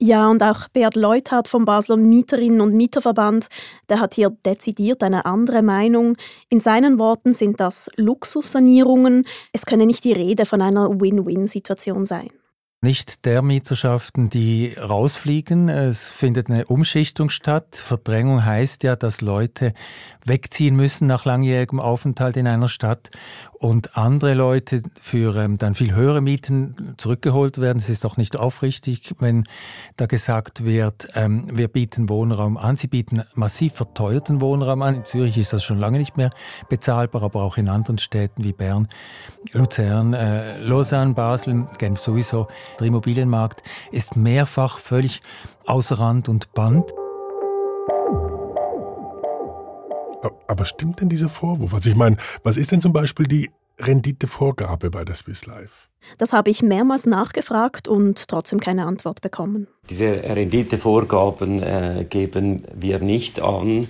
Ja, 0.00 0.28
und 0.28 0.42
auch 0.42 0.66
Beat 0.72 0.96
Leuthardt 0.96 1.46
vom 1.46 1.64
Basler 1.64 1.96
Mieterinnen- 1.96 2.60
und 2.60 2.74
Mieterverband, 2.74 3.46
der 3.88 4.00
hat 4.00 4.14
hier 4.14 4.30
dezidiert 4.44 5.04
eine 5.04 5.26
andere 5.26 5.62
Meinung. 5.62 6.16
In 6.48 6.58
seinen 6.58 6.98
Worten 6.98 7.34
sind 7.34 7.60
das 7.60 7.88
Luxussanierungen. 7.94 9.24
Es 9.52 9.64
könne 9.64 9.86
nicht 9.86 10.02
die 10.02 10.12
Rede 10.12 10.44
von 10.44 10.60
einer 10.60 10.90
Win-Win-Situation 11.00 12.04
sein 12.04 12.30
nicht 12.82 13.24
der 13.26 13.42
Mieterschaften, 13.42 14.28
die 14.28 14.74
rausfliegen. 14.74 15.68
Es 15.68 16.10
findet 16.10 16.50
eine 16.50 16.64
Umschichtung 16.64 17.30
statt. 17.30 17.76
Verdrängung 17.76 18.44
heißt 18.44 18.82
ja, 18.82 18.96
dass 18.96 19.20
Leute 19.20 19.72
wegziehen 20.24 20.74
müssen 20.74 21.06
nach 21.06 21.24
langjährigem 21.24 21.78
Aufenthalt 21.78 22.36
in 22.36 22.48
einer 22.48 22.68
Stadt 22.68 23.10
und 23.62 23.96
andere 23.96 24.34
Leute 24.34 24.82
für 25.00 25.36
ähm, 25.36 25.56
dann 25.56 25.76
viel 25.76 25.94
höhere 25.94 26.20
Mieten 26.20 26.94
zurückgeholt 26.96 27.60
werden. 27.60 27.78
Es 27.78 27.88
ist 27.88 28.04
auch 28.04 28.16
nicht 28.16 28.36
aufrichtig, 28.36 29.14
wenn 29.20 29.44
da 29.96 30.06
gesagt 30.06 30.64
wird, 30.64 31.08
ähm, 31.14 31.46
wir 31.52 31.68
bieten 31.68 32.08
Wohnraum 32.08 32.56
an. 32.56 32.76
Sie 32.76 32.88
bieten 32.88 33.22
massiv 33.34 33.74
verteuerten 33.74 34.40
Wohnraum 34.40 34.82
an. 34.82 34.96
In 34.96 35.04
Zürich 35.04 35.38
ist 35.38 35.52
das 35.52 35.62
schon 35.62 35.78
lange 35.78 35.98
nicht 35.98 36.16
mehr 36.16 36.30
bezahlbar, 36.68 37.22
aber 37.22 37.42
auch 37.42 37.56
in 37.56 37.68
anderen 37.68 37.98
Städten 37.98 38.42
wie 38.42 38.52
Bern, 38.52 38.88
Luzern, 39.52 40.14
äh, 40.14 40.58
Lausanne, 40.58 41.14
Basel, 41.14 41.68
Genf 41.78 42.00
sowieso. 42.00 42.48
Der 42.78 42.86
Immobilienmarkt 42.86 43.62
ist 43.90 44.16
mehrfach 44.16 44.78
völlig 44.78 45.20
außer 45.66 45.98
Rand 45.98 46.28
und 46.28 46.52
Band. 46.54 46.90
Aber 50.46 50.64
stimmt 50.64 51.00
denn 51.00 51.08
dieser 51.08 51.28
Vorwurf? 51.28 51.74
Also 51.74 51.90
ich 51.90 51.96
meine, 51.96 52.16
was 52.42 52.56
ist 52.56 52.70
denn 52.72 52.80
zum 52.80 52.92
Beispiel 52.92 53.26
die 53.26 53.50
Renditevorgabe 53.78 54.90
bei 54.90 55.04
der 55.04 55.14
Swiss 55.14 55.46
Life? 55.46 55.88
Das 56.18 56.32
habe 56.32 56.50
ich 56.50 56.62
mehrmals 56.62 57.06
nachgefragt 57.06 57.88
und 57.88 58.28
trotzdem 58.28 58.60
keine 58.60 58.86
Antwort 58.86 59.20
bekommen. 59.20 59.66
Diese 59.88 60.06
Renditevorgaben 60.06 61.62
äh, 61.62 62.06
geben 62.08 62.62
wir 62.74 63.00
nicht 63.00 63.40
an. 63.40 63.86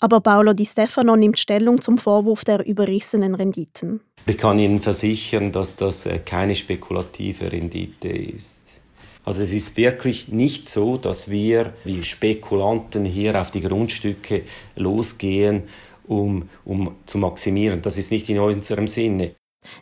Aber 0.00 0.20
Paolo 0.20 0.52
Di 0.52 0.66
Stefano 0.66 1.16
nimmt 1.16 1.38
Stellung 1.38 1.80
zum 1.80 1.98
Vorwurf 1.98 2.44
der 2.44 2.66
überrissenen 2.66 3.34
Renditen. 3.34 4.00
Ich 4.26 4.38
kann 4.38 4.58
Ihnen 4.58 4.80
versichern, 4.80 5.52
dass 5.52 5.76
das 5.76 6.06
äh, 6.06 6.18
keine 6.18 6.54
spekulative 6.54 7.52
Rendite 7.52 8.08
ist. 8.08 8.80
Also 9.24 9.42
es 9.42 9.52
ist 9.52 9.76
wirklich 9.76 10.28
nicht 10.28 10.68
so, 10.68 10.96
dass 10.98 11.30
wir 11.30 11.72
wie 11.84 12.02
Spekulanten 12.02 13.04
hier 13.04 13.40
auf 13.40 13.50
die 13.50 13.62
Grundstücke 13.62 14.42
losgehen, 14.76 15.62
um, 16.06 16.48
um 16.64 16.94
zu 17.06 17.18
maximieren. 17.18 17.80
Das 17.80 17.96
ist 17.96 18.10
nicht 18.10 18.28
in 18.28 18.38
unserem 18.38 18.86
Sinne. 18.86 19.34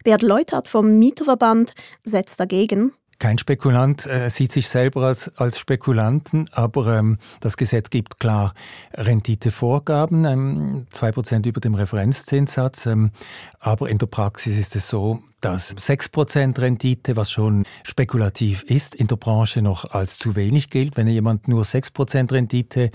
Bert 0.04 0.22
Leutert 0.22 0.68
vom 0.68 0.98
Mieterverband 0.98 1.74
setzt 2.04 2.38
dagegen. 2.38 2.92
Kein 3.22 3.38
Spekulant 3.38 4.04
äh, 4.04 4.30
sieht 4.30 4.50
sich 4.50 4.68
selber 4.68 5.02
als, 5.02 5.30
als 5.38 5.56
Spekulanten, 5.56 6.50
aber 6.50 6.98
ähm, 6.98 7.18
das 7.38 7.56
Gesetz 7.56 7.88
gibt 7.88 8.18
klar 8.18 8.52
Renditevorgaben, 8.94 10.24
ähm, 10.24 10.86
2% 10.92 11.46
über 11.46 11.60
dem 11.60 11.76
Referenzzinssatz. 11.76 12.86
Ähm, 12.86 13.12
aber 13.60 13.88
in 13.88 13.98
der 13.98 14.06
Praxis 14.06 14.58
ist 14.58 14.74
es 14.74 14.88
so, 14.88 15.22
dass 15.42 15.76
6% 15.76 16.58
Rendite, 16.60 17.16
was 17.16 17.30
schon 17.30 17.64
spekulativ 17.82 18.62
ist, 18.62 18.94
in 18.94 19.08
der 19.08 19.16
Branche 19.16 19.60
noch 19.60 19.90
als 19.90 20.18
zu 20.18 20.36
wenig 20.36 20.70
gilt. 20.70 20.96
Wenn 20.96 21.08
jemand 21.08 21.48
nur 21.48 21.64
6% 21.64 22.32
Rendite 22.32 22.90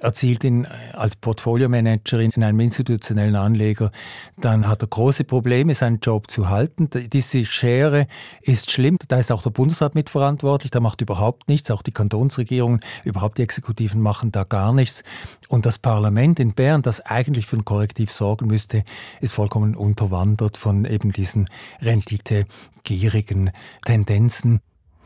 erzielt 0.00 0.42
in, 0.44 0.66
als 0.94 1.14
Portfolio-Managerin 1.16 2.30
in 2.34 2.42
einem 2.42 2.58
institutionellen 2.60 3.36
Anleger, 3.36 3.92
dann 4.38 4.66
hat 4.66 4.82
er 4.82 4.88
große 4.88 5.24
Probleme, 5.24 5.74
seinen 5.74 6.00
Job 6.00 6.30
zu 6.30 6.48
halten. 6.48 6.88
Diese 6.90 7.44
Schere 7.44 8.06
ist 8.40 8.70
schlimm. 8.70 8.96
Da 9.08 9.18
ist 9.18 9.30
auch 9.30 9.42
der 9.42 9.50
Bundesrat 9.50 9.94
mitverantwortlich. 9.94 10.70
Der 10.70 10.80
macht 10.80 11.02
überhaupt 11.02 11.48
nichts. 11.48 11.70
Auch 11.70 11.82
die 11.82 11.92
Kantonsregierungen, 11.92 12.80
überhaupt 13.04 13.36
die 13.36 13.42
Exekutiven 13.42 14.00
machen 14.00 14.32
da 14.32 14.44
gar 14.44 14.72
nichts. 14.72 15.02
Und 15.48 15.66
das 15.66 15.78
Parlament 15.78 16.40
in 16.40 16.54
Bern, 16.54 16.80
das 16.80 17.00
eigentlich 17.00 17.44
für 17.44 17.56
ein 17.56 17.66
Korrektiv 17.66 18.10
sorgen 18.10 18.46
müsste, 18.46 18.84
ist 19.20 19.34
vollkommen 19.34 19.76
unterwandert 19.76 20.56
von 20.56 20.86
eben 20.86 21.12
diesen 21.12 21.46
renditegierigen 21.90 23.50
Tendenzen. 23.84 24.60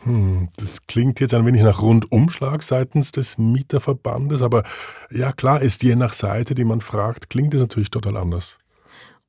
Hm, 0.05 0.49
das 0.57 0.87
klingt 0.87 1.21
jetzt 1.21 1.33
ein 1.33 1.47
wenig 1.47 1.63
nach 1.63 1.81
Rundumschlag 1.81 2.63
seitens 2.63 3.11
des 3.11 3.39
Mieterverbandes, 3.39 4.43
aber 4.43 4.63
ja 5.11 5.33
klar 5.33 5.63
ist 5.63 5.83
je 5.83 5.97
nach 5.97 6.13
Seite, 6.13 6.55
die 6.55 6.65
man 6.65 6.83
fragt, 6.83 7.31
klingt 7.31 7.55
es 7.55 7.61
natürlich 7.61 7.91
total 7.91 8.19
anders. 8.19 8.59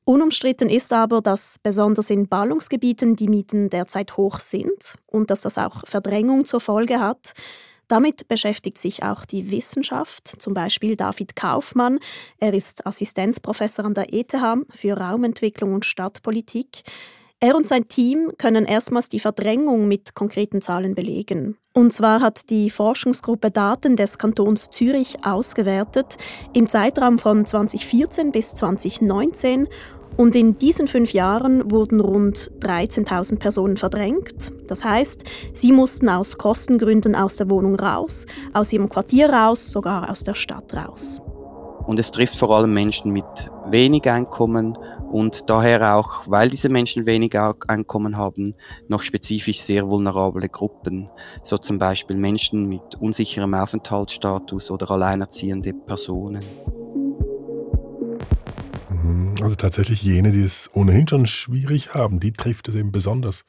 Unumstritten 0.04 0.68
ist 0.68 0.92
aber, 0.92 1.20
dass 1.20 1.58
besonders 1.62 2.10
in 2.10 2.28
Ballungsgebieten 2.28 3.16
die 3.16 3.26
Mieten 3.26 3.70
derzeit 3.70 4.16
hoch 4.16 4.38
sind 4.38 4.96
und 5.06 5.30
dass 5.30 5.40
das 5.40 5.58
auch 5.58 5.82
Verdrängung 5.84 6.44
zur 6.44 6.60
Folge 6.60 7.00
hat. 7.00 7.32
Damit 7.88 8.28
beschäftigt 8.28 8.78
sich 8.78 9.02
auch 9.02 9.24
die 9.24 9.50
Wissenschaft, 9.50 10.40
zum 10.40 10.54
Beispiel 10.54 10.96
David 10.96 11.36
Kaufmann. 11.36 11.98
Er 12.38 12.52
ist 12.52 12.86
Assistenzprofessor 12.86 13.84
an 13.84 13.94
der 13.94 14.12
ETH 14.12 14.34
für 14.70 14.96
Raumentwicklung 14.96 15.72
und 15.72 15.84
Stadtpolitik. 15.84 16.82
Er 17.38 17.54
und 17.54 17.66
sein 17.66 17.86
Team 17.86 18.32
können 18.38 18.64
erstmals 18.64 19.10
die 19.10 19.20
Verdrängung 19.20 19.88
mit 19.88 20.14
konkreten 20.14 20.62
Zahlen 20.62 20.94
belegen. 20.94 21.58
Und 21.74 21.92
zwar 21.92 22.22
hat 22.22 22.48
die 22.48 22.70
Forschungsgruppe 22.70 23.50
Daten 23.50 23.94
des 23.96 24.16
Kantons 24.16 24.70
Zürich 24.70 25.18
ausgewertet 25.22 26.16
im 26.54 26.66
Zeitraum 26.66 27.18
von 27.18 27.44
2014 27.44 28.32
bis 28.32 28.54
2019 28.54 29.68
und 30.16 30.34
in 30.34 30.56
diesen 30.56 30.88
fünf 30.88 31.12
Jahren 31.12 31.70
wurden 31.70 32.00
rund 32.00 32.50
13.000 32.60 33.38
Personen 33.38 33.76
verdrängt. 33.76 34.50
Das 34.66 34.82
heißt, 34.82 35.24
sie 35.52 35.72
mussten 35.72 36.08
aus 36.08 36.38
Kostengründen 36.38 37.14
aus 37.14 37.36
der 37.36 37.50
Wohnung 37.50 37.74
raus, 37.78 38.24
aus 38.54 38.72
ihrem 38.72 38.88
Quartier 38.88 39.28
raus, 39.28 39.70
sogar 39.70 40.08
aus 40.08 40.24
der 40.24 40.34
Stadt 40.34 40.72
raus. 40.72 41.20
Und 41.86 41.98
es 42.00 42.10
trifft 42.10 42.36
vor 42.36 42.50
allem 42.50 42.74
Menschen 42.74 43.12
mit 43.12 43.24
wenig 43.70 44.10
Einkommen 44.10 44.76
und 45.10 45.48
daher 45.48 45.96
auch, 45.96 46.24
weil 46.26 46.50
diese 46.50 46.68
Menschen 46.68 47.06
wenig 47.06 47.38
Einkommen 47.68 48.16
haben, 48.16 48.54
noch 48.88 49.02
spezifisch 49.02 49.60
sehr 49.60 49.88
vulnerable 49.88 50.48
Gruppen, 50.48 51.08
so 51.44 51.56
zum 51.58 51.78
Beispiel 51.78 52.16
Menschen 52.16 52.68
mit 52.68 52.96
unsicherem 52.98 53.54
Aufenthaltsstatus 53.54 54.70
oder 54.70 54.90
alleinerziehende 54.90 55.72
Personen. 55.72 56.44
Mhm. 58.90 59.34
Also 59.42 59.54
tatsächlich 59.54 60.02
jene, 60.02 60.32
die 60.32 60.42
es 60.42 60.68
ohnehin 60.74 61.06
schon 61.06 61.26
schwierig 61.26 61.94
haben, 61.94 62.18
die 62.18 62.32
trifft 62.32 62.68
es 62.68 62.74
eben 62.74 62.90
besonders. 62.90 63.44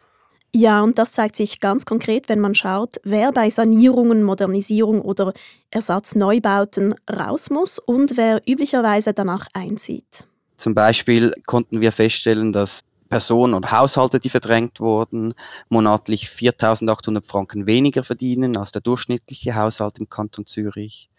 Ja, 0.59 0.81
und 0.81 0.97
das 0.97 1.11
zeigt 1.11 1.35
sich 1.35 1.59
ganz 1.59 1.85
konkret, 1.85 2.29
wenn 2.29 2.39
man 2.39 2.55
schaut, 2.55 2.95
wer 3.03 3.31
bei 3.31 3.47
Sanierungen, 3.51 4.23
Modernisierung 4.23 5.03
oder 5.03 5.33
Ersatzneubauten 5.69 6.95
raus 7.07 7.51
muss 7.51 7.77
und 7.77 8.17
wer 8.17 8.41
üblicherweise 8.49 9.13
danach 9.13 9.45
einzieht. 9.53 10.25
Zum 10.55 10.73
Beispiel 10.73 11.31
konnten 11.45 11.79
wir 11.79 11.91
feststellen, 11.91 12.53
dass 12.53 12.81
Personen 13.07 13.53
und 13.53 13.71
Haushalte, 13.71 14.19
die 14.19 14.31
verdrängt 14.31 14.79
wurden, 14.79 15.35
monatlich 15.69 16.25
4.800 16.25 17.23
Franken 17.23 17.67
weniger 17.67 18.03
verdienen 18.03 18.57
als 18.57 18.71
der 18.71 18.81
durchschnittliche 18.81 19.53
Haushalt 19.53 19.99
im 19.99 20.09
Kanton 20.09 20.47
Zürich 20.47 21.11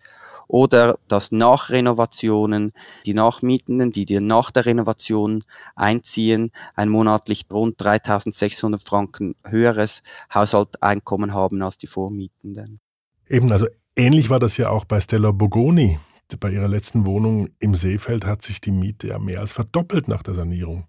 oder 0.49 0.99
dass 1.07 1.31
nach 1.31 1.71
Renovationen 1.71 2.73
die 3.07 3.15
Nachmietenden, 3.15 3.93
die 3.93 4.07
dir 4.07 4.21
nach 4.21 4.51
der 4.51 4.67
Renovation 4.67 5.43
einziehen, 5.77 6.51
ein 6.75 6.89
monatlich 6.89 7.47
rund 7.53 7.81
3600 7.81 8.83
Franken 8.83 9.37
höheres 9.45 10.03
Haushalteinkommen 10.35 11.35
haben 11.35 11.63
als 11.63 11.79
die 11.79 11.87
Vormietenden. 11.87 12.81
Eben, 13.29 13.53
also 13.53 13.67
ähnlich 13.95 14.31
war 14.31 14.41
das 14.41 14.57
ja 14.57 14.71
auch 14.71 14.85
bei 14.85 15.01
Stella 15.01 15.31
Bogoni. 15.31 16.01
Bei 16.41 16.51
ihrer 16.51 16.69
letzten 16.69 17.07
Wohnung 17.07 17.49
im 17.59 17.75
Seefeld 17.75 18.27
hat 18.27 18.43
sich 18.43 18.61
die 18.61 18.71
Miete 18.71 19.09
ja 19.09 19.19
mehr 19.19 19.41
als 19.41 19.53
verdoppelt 19.53 20.09
nach 20.09 20.23
der 20.23 20.35
Sanierung. 20.35 20.87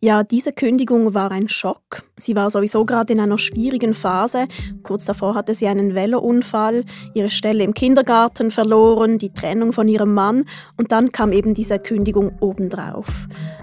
Ja, 0.00 0.24
diese 0.24 0.52
Kündigung 0.52 1.14
war 1.14 1.30
ein 1.30 1.48
Schock. 1.48 2.02
Sie 2.18 2.36
war 2.36 2.50
sowieso 2.50 2.84
gerade 2.84 3.14
in 3.14 3.20
einer 3.20 3.38
schwierigen 3.38 3.94
Phase. 3.94 4.46
Kurz 4.82 5.06
davor 5.06 5.34
hatte 5.34 5.54
sie 5.54 5.68
einen 5.68 5.94
Velounfall, 5.94 6.84
ihre 7.14 7.30
Stelle 7.30 7.64
im 7.64 7.72
Kindergarten 7.72 8.50
verloren, 8.50 9.18
die 9.18 9.30
Trennung 9.30 9.72
von 9.72 9.88
ihrem 9.88 10.12
Mann 10.12 10.44
und 10.76 10.92
dann 10.92 11.12
kam 11.12 11.32
eben 11.32 11.54
diese 11.54 11.78
Kündigung 11.78 12.32
obendrauf. 12.40 13.06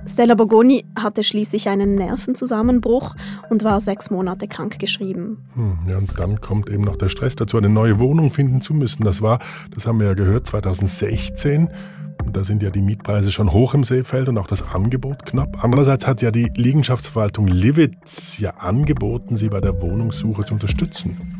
Stella 0.07 0.33
Bogoni 0.33 0.85
hatte 0.97 1.23
schließlich 1.23 1.69
einen 1.69 1.95
Nervenzusammenbruch 1.95 3.15
und 3.49 3.63
war 3.63 3.79
sechs 3.79 4.09
Monate 4.09 4.47
krankgeschrieben. 4.47 5.37
Hm, 5.53 5.77
ja, 5.87 5.97
und 5.97 6.19
dann 6.19 6.41
kommt 6.41 6.69
eben 6.69 6.83
noch 6.83 6.95
der 6.95 7.09
Stress 7.09 7.35
dazu, 7.35 7.57
eine 7.57 7.69
neue 7.69 7.99
Wohnung 7.99 8.31
finden 8.31 8.59
zu 8.59 8.73
müssen. 8.73 9.03
Das 9.03 9.21
war, 9.21 9.39
das 9.73 9.85
haben 9.85 9.99
wir 9.99 10.07
ja 10.07 10.13
gehört, 10.13 10.47
2016. 10.47 11.69
Da 12.31 12.43
sind 12.43 12.63
ja 12.63 12.69
die 12.69 12.81
Mietpreise 12.81 13.31
schon 13.31 13.51
hoch 13.51 13.73
im 13.73 13.83
Seefeld 13.83 14.29
und 14.29 14.37
auch 14.37 14.47
das 14.47 14.61
Angebot 14.61 15.25
knapp. 15.25 15.63
Andererseits 15.63 16.07
hat 16.07 16.21
ja 16.21 16.31
die 16.31 16.51
Liegenschaftsverwaltung 16.55 17.47
Livitz 17.47 18.39
ja 18.39 18.51
angeboten, 18.51 19.35
sie 19.35 19.49
bei 19.49 19.59
der 19.59 19.81
Wohnungssuche 19.81 20.43
zu 20.43 20.53
unterstützen. 20.53 21.37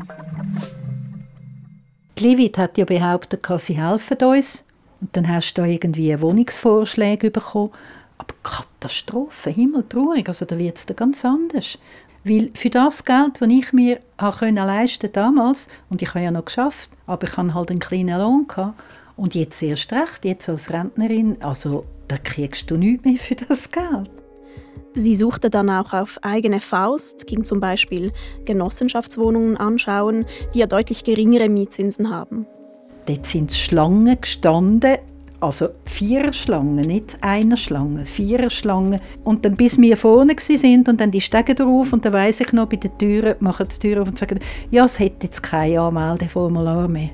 Die 2.18 2.52
hat 2.56 2.78
ja 2.78 2.84
behauptet, 2.84 3.46
sie 3.58 3.80
helfen 3.80 4.18
uns. 4.22 4.64
Und 5.00 5.16
dann 5.16 5.28
hast 5.28 5.54
du 5.54 5.62
da 5.62 5.68
irgendwie 5.68 6.20
Wohnungsvorschläge 6.20 7.30
bekommen. 7.30 7.70
Aber 8.18 8.34
Katastrophe, 8.42 9.50
himmeltraurig, 9.50 10.28
also 10.28 10.44
da 10.44 10.56
wird 10.56 10.78
es 10.78 10.86
ganz 10.96 11.24
anders. 11.24 11.78
Weil 12.22 12.50
für 12.54 12.70
das 12.70 13.04
Geld, 13.04 13.40
das 13.40 13.48
ich 13.48 13.72
mir 13.72 14.00
leisten 14.18 15.00
konnte 15.00 15.08
damals, 15.08 15.68
und 15.90 16.00
ich 16.00 16.08
habe 16.08 16.24
ja 16.24 16.30
noch 16.30 16.46
geschafft, 16.46 16.88
aber 17.06 17.26
ich 17.26 17.36
hatte 17.36 17.54
halt 17.54 17.70
einen 17.70 17.80
kleinen 17.80 18.18
Lohn, 18.18 18.48
gehabt, 18.48 18.74
und 19.16 19.34
jetzt 19.34 19.62
erst 19.62 19.92
recht, 19.92 20.24
jetzt 20.24 20.48
als 20.48 20.72
Rentnerin, 20.72 21.36
also 21.40 21.84
da 22.08 22.16
kriegst 22.18 22.70
du 22.70 22.76
nichts 22.76 23.04
mehr 23.04 23.16
für 23.16 23.34
das 23.34 23.70
Geld. 23.70 24.10
Sie 24.96 25.14
suchte 25.16 25.50
dann 25.50 25.70
auch 25.70 25.92
auf 25.92 26.18
eigene 26.22 26.60
Faust, 26.60 27.26
ging 27.26 27.42
zum 27.42 27.58
Beispiel 27.58 28.12
Genossenschaftswohnungen 28.44 29.56
anschauen, 29.56 30.24
die 30.54 30.60
ja 30.60 30.66
deutlich 30.66 31.02
geringere 31.02 31.48
Mietzinsen 31.48 32.10
haben. 32.10 32.46
Dort 33.06 33.26
sind 33.26 33.52
Schlangen 33.52 34.20
gestanden, 34.20 34.98
also 35.40 35.68
vier 35.84 36.32
Schlangen, 36.32 36.86
nicht 36.86 37.18
eine 37.20 37.56
Schlange, 37.56 38.04
vier 38.04 38.48
Schlangen. 38.50 39.00
Und 39.24 39.44
dann 39.44 39.56
bis 39.56 39.78
wir 39.78 39.96
vorne 39.96 40.36
sind 40.38 40.88
und 40.88 41.00
dann 41.00 41.10
die 41.10 41.20
Stege 41.20 41.54
drauf 41.54 41.92
und 41.92 42.04
dann 42.04 42.12
weiss 42.12 42.40
ich 42.40 42.52
noch 42.52 42.68
bei 42.68 42.76
der 42.76 42.96
Tür, 42.96 43.36
machen 43.40 43.66
die 43.74 43.78
Tür 43.78 44.02
auf 44.02 44.08
und 44.08 44.18
sagen, 44.18 44.38
ja, 44.70 44.84
es 44.84 44.98
hätte 44.98 45.26
jetzt 45.26 45.42
kein 45.42 45.76
Anmeldeformular 45.76 46.88
mehr. 46.88 47.10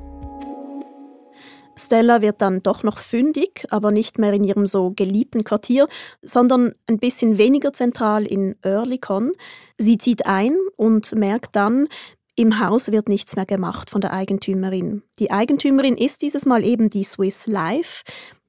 Stella 1.87 2.23
wird 2.23 2.41
dann 2.41 2.63
doch 2.63 2.83
noch 2.83 2.99
fündig, 2.99 3.67
aber 3.71 3.91
nicht 3.91 4.19
mehr 4.19 4.33
in 4.33 4.45
ihrem 4.45 4.67
so 4.67 4.93
geliebten 4.95 5.45
Quartier, 5.45 5.89
sondern 6.23 6.75
ein 6.87 6.99
bisschen 6.99 7.39
weniger 7.39 7.73
zentral 7.73 8.25
in 8.25 8.57
Oerlikon. 8.65 9.33
Sie 9.79 9.99
zieht 9.99 10.27
ein 10.27 10.57
und 10.77 11.15
merkt 11.15 11.57
dann, 11.57 11.89
im 12.37 12.59
Haus 12.59 12.91
wird 12.91 13.09
nichts 13.09 13.37
mehr 13.37 13.45
gemacht 13.45 13.91
von 13.91 14.01
der 14.01 14.13
Eigentümerin. 14.13 15.03
Die 15.19 15.31
Eigentümerin 15.31 15.97
ist 15.97 16.23
dieses 16.23 16.47
Mal 16.47 16.65
eben 16.65 16.89
die 16.89 17.05
Swiss 17.05 17.47
Life. 17.47 18.03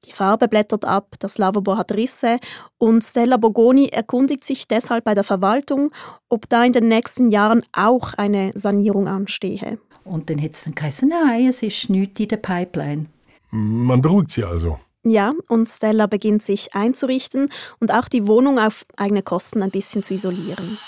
Die 0.06 0.12
Farbe 0.12 0.48
blättert 0.48 0.84
ab, 0.84 1.14
das 1.18 1.38
Lavabo 1.38 1.76
hat 1.76 1.92
Risse 1.92 2.38
und 2.78 3.04
Stella 3.04 3.36
Bogoni 3.36 3.88
erkundigt 3.88 4.44
sich 4.44 4.66
deshalb 4.66 5.04
bei 5.04 5.14
der 5.14 5.24
Verwaltung, 5.24 5.90
ob 6.28 6.48
da 6.48 6.64
in 6.64 6.72
den 6.72 6.88
nächsten 6.88 7.28
Jahren 7.28 7.62
auch 7.72 8.14
eine 8.14 8.52
Sanierung 8.54 9.08
anstehe. 9.08 9.78
Und 10.04 10.30
dann 10.30 10.42
hat 10.42 10.54
es 10.54 10.64
dann 10.64 10.74
geheißen, 10.74 11.08
nein, 11.08 11.48
es 11.48 11.62
ist 11.62 11.88
nichts 11.88 12.18
in 12.18 12.28
der 12.28 12.38
Pipeline. 12.38 13.06
Man 13.52 14.00
beruhigt 14.00 14.30
sie 14.30 14.44
also. 14.44 14.78
Ja, 15.04 15.34
und 15.48 15.68
Stella 15.68 16.06
beginnt 16.06 16.42
sich 16.42 16.74
einzurichten 16.74 17.48
und 17.80 17.92
auch 17.92 18.08
die 18.08 18.26
Wohnung 18.26 18.58
auf 18.58 18.86
eigene 18.96 19.22
Kosten 19.22 19.62
ein 19.62 19.70
bisschen 19.70 20.02
zu 20.02 20.14
isolieren. 20.14 20.78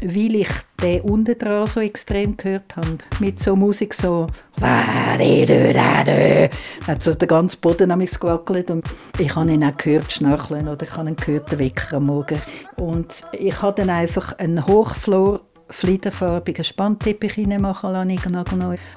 Weil 0.00 0.34
ich 0.36 0.48
den 0.80 1.00
unten 1.00 1.36
dran 1.36 1.66
so 1.66 1.80
extrem 1.80 2.36
gehört 2.36 2.76
habe, 2.76 2.98
mit 3.18 3.40
so 3.40 3.56
Musik 3.56 3.94
so 3.94 4.26
hat 6.86 7.02
so 7.02 7.14
der 7.14 7.28
ganze 7.28 7.56
Boden 7.56 7.90
an 7.90 7.98
mich 7.98 8.20
gewackelt 8.20 8.70
und 8.70 8.86
ich 9.18 9.34
habe 9.34 9.52
ihn 9.52 9.64
auch 9.64 9.76
gehört 9.76 10.12
schnarcheln 10.12 10.68
oder 10.68 10.84
ich 10.84 10.94
habe 10.94 11.08
ihn 11.08 11.16
gehört 11.16 11.50
den 11.50 11.58
Wecker 11.58 11.96
am 11.96 12.06
Morgen 12.06 12.40
und 12.76 13.24
ich 13.32 13.60
habe 13.60 13.74
dann 13.74 13.90
einfach 13.90 14.38
einen 14.38 14.66
Hochflor 14.66 15.40
fliederfarbigen 15.68 16.64
Spannteppich 16.64 17.38
reinmachen 17.38 17.92
lassen. 17.92 18.10
Ich 18.10 18.24
habe 18.24 18.50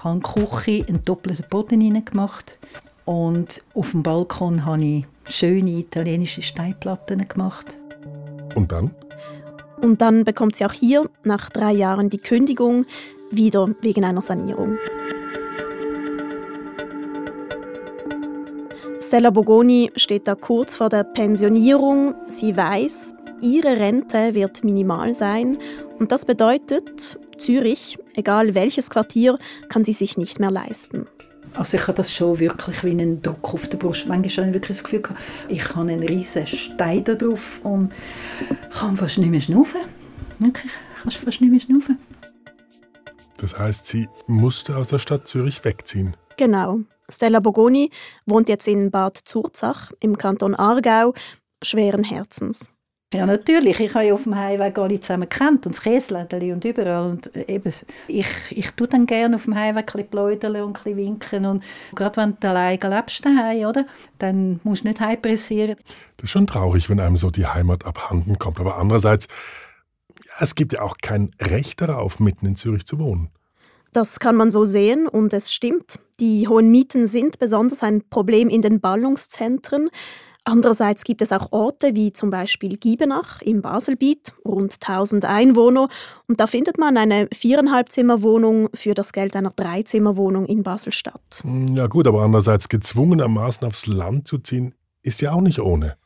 in 0.06 0.20
die 0.20 0.46
Küche 0.46 0.86
einen 0.88 1.06
doppelten 1.06 1.46
Boden 1.50 1.82
reingemacht. 1.82 2.58
Und 3.06 3.62
auf 3.74 3.92
dem 3.92 4.04
Balkon 4.04 4.66
habe 4.66 4.84
ich 4.84 5.06
schöne 5.26 5.72
italienische 5.72 6.42
Steinplatten 6.42 7.28
gemacht. 7.28 7.80
Und 8.56 8.72
dann? 8.72 8.92
Und 9.82 10.02
dann 10.02 10.24
bekommt 10.24 10.56
sie 10.56 10.66
auch 10.66 10.74
hier 10.74 11.10
nach 11.24 11.50
drei 11.50 11.72
Jahren 11.72 12.10
die 12.10 12.18
Kündigung, 12.18 12.86
wieder 13.32 13.70
wegen 13.82 14.04
einer 14.04 14.22
Sanierung. 14.22 14.78
Stella 19.00 19.30
Bogoni 19.30 19.92
steht 19.96 20.28
da 20.28 20.36
kurz 20.36 20.76
vor 20.76 20.90
der 20.90 21.04
Pensionierung. 21.04 22.16
Sie 22.28 22.58
weiß, 22.58 23.14
ihre 23.42 23.80
Rente 23.80 24.34
wird 24.34 24.64
minimal 24.64 25.14
sein 25.14 25.58
und 26.00 26.12
das 26.12 26.26
bedeutet, 26.26 27.20
Zürich, 27.38 27.98
egal 28.16 28.56
welches 28.56 28.90
Quartier, 28.90 29.38
kann 29.70 29.84
sie 29.84 29.94
sich 29.94 30.18
nicht 30.18 30.40
mehr 30.40 30.52
leisten. 30.52 31.08
Also 31.54 31.78
ich 31.78 31.84
habe 31.84 31.94
das 31.94 32.14
schon 32.14 32.40
wirklich 32.40 32.84
wie 32.84 32.92
einen 32.92 33.22
Druck 33.22 33.54
auf 33.54 33.68
der 33.68 33.78
Brust. 33.78 34.08
Manchmal 34.08 34.46
habe 34.46 34.50
ich 34.50 34.54
wirklich 34.54 34.78
das 34.78 34.84
Gefühl, 34.84 35.04
ich 35.48 35.70
habe 35.70 35.92
einen 35.92 36.04
riesen 36.04 36.46
Stein 36.46 37.04
da 37.04 37.16
drauf 37.16 37.62
und 37.64 37.92
kann 38.72 38.96
fast 38.96 39.18
nicht 39.18 39.30
mehr 39.30 39.42
schnaufen. 39.42 39.82
Wirklich, 40.40 40.72
kannst 41.02 41.18
fast 41.18 41.42
nicht 41.42 41.50
mehr 41.50 41.60
schnaufen. 41.60 41.98
Das 43.40 43.58
heißt, 43.58 43.88
sie 43.88 44.08
musste 44.28 44.78
aus 44.78 44.90
der 44.90 45.00
Stadt 45.00 45.28
Zürich 45.28 45.64
wegziehen. 45.64 46.16
Genau. 46.38 46.82
Stella 47.10 47.40
Bogoni 47.40 47.90
wohnt 48.26 48.50
jetzt 48.50 48.68
in 48.68 48.92
Bad 48.92 49.18
Zurzach 49.18 49.92
im 50.00 50.18
Kanton 50.18 50.54
Aargau, 50.54 51.14
schweren 51.64 52.04
Herzens. 52.04 52.70
Ja, 53.14 53.26
natürlich. 53.26 53.80
Ich 53.80 53.96
habe 53.96 54.06
ja 54.06 54.14
auf 54.14 54.24
dem 54.24 54.36
Heimweg 54.36 54.78
alle 54.78 55.00
zusammen 55.00 55.30
kennt 55.30 55.66
und 55.66 55.74
das 55.74 55.82
Käselädeli 55.82 56.52
und 56.52 56.66
überall. 56.66 57.10
Und 57.10 57.34
eben, 57.36 57.72
ich, 58.10 58.28
ich 58.50 58.72
tue 58.72 58.88
dann 58.88 59.06
gerne 59.06 59.38
auf 59.38 59.46
dem 59.46 59.56
Heimweg 59.56 59.96
ein 59.96 60.06
bisschen 60.08 60.64
und 60.64 60.86
ein 60.86 60.98
winken. 60.98 61.46
Und 61.46 61.64
gerade 61.96 62.18
wenn 62.18 62.38
du 62.38 62.50
alleine 62.50 62.96
lebst 62.96 63.24
daheim, 63.24 63.66
oder, 63.66 63.86
dann 64.20 64.60
musst 64.64 64.84
du 64.84 64.90
nicht 64.90 65.00
heimpressieren. 65.00 65.78
Das 66.18 66.26
ist 66.26 66.32
schon 66.32 66.48
traurig, 66.48 66.90
wenn 66.90 67.00
einem 67.00 67.16
so 67.16 67.30
die 67.30 67.48
Heimat 67.48 67.86
abhanden 67.86 68.40
kommt. 68.40 68.60
Aber 68.60 68.78
andererseits, 68.78 69.28
es 70.40 70.56
gibt 70.56 70.74
ja 70.74 70.82
auch 70.82 70.98
kein 71.02 71.32
Recht 71.40 71.80
darauf, 71.80 72.20
mitten 72.20 72.46
in 72.46 72.58
Zürich 72.58 72.86
zu 72.86 73.00
wohnen. 73.00 73.30
Das 73.94 74.20
kann 74.20 74.36
man 74.36 74.52
so 74.52 74.66
sehen 74.66 75.08
und 75.08 75.32
es 75.32 75.54
stimmt. 75.54 76.00
Die 76.20 76.50
hohen 76.50 76.70
Mieten 76.70 77.08
sind 77.08 77.40
besonders 77.40 77.84
ein 77.84 78.04
Problem 78.10 78.50
in 78.50 78.62
den 78.62 78.82
Ballungszentren. 78.82 79.90
Andererseits 80.48 81.04
gibt 81.04 81.22
es 81.22 81.34
auch 81.34 81.52
Orte 81.52 81.94
wie 81.94 82.14
zum 82.14 82.30
Beispiel 82.30 82.78
Giebenach 82.78 83.42
im 83.42 83.62
Baselbiet, 83.62 84.34
rund 84.46 84.74
1000 84.82 85.26
Einwohner, 85.26 85.90
und 86.28 86.40
da 86.40 86.48
findet 86.48 86.78
man 86.78 86.96
eine 86.96 87.28
viereinhalb 87.34 87.92
Zimmer 87.92 88.22
Wohnung 88.22 88.70
für 88.74 88.94
das 88.94 89.12
Geld 89.12 89.36
einer 89.36 89.50
Dreizimmerwohnung 89.50 90.46
in 90.46 90.64
Basel-Stadt. 90.64 91.44
Ja 91.72 91.88
gut, 91.88 92.08
aber 92.08 92.24
andererseits 92.24 92.70
gezwungenermaßen 92.70 93.68
aufs 93.68 93.88
Land 93.88 94.26
zu 94.28 94.38
ziehen, 94.38 94.74
ist 95.04 95.20
ja 95.20 95.34
auch 95.34 95.42
nicht 95.42 95.60
ohne. 95.60 95.98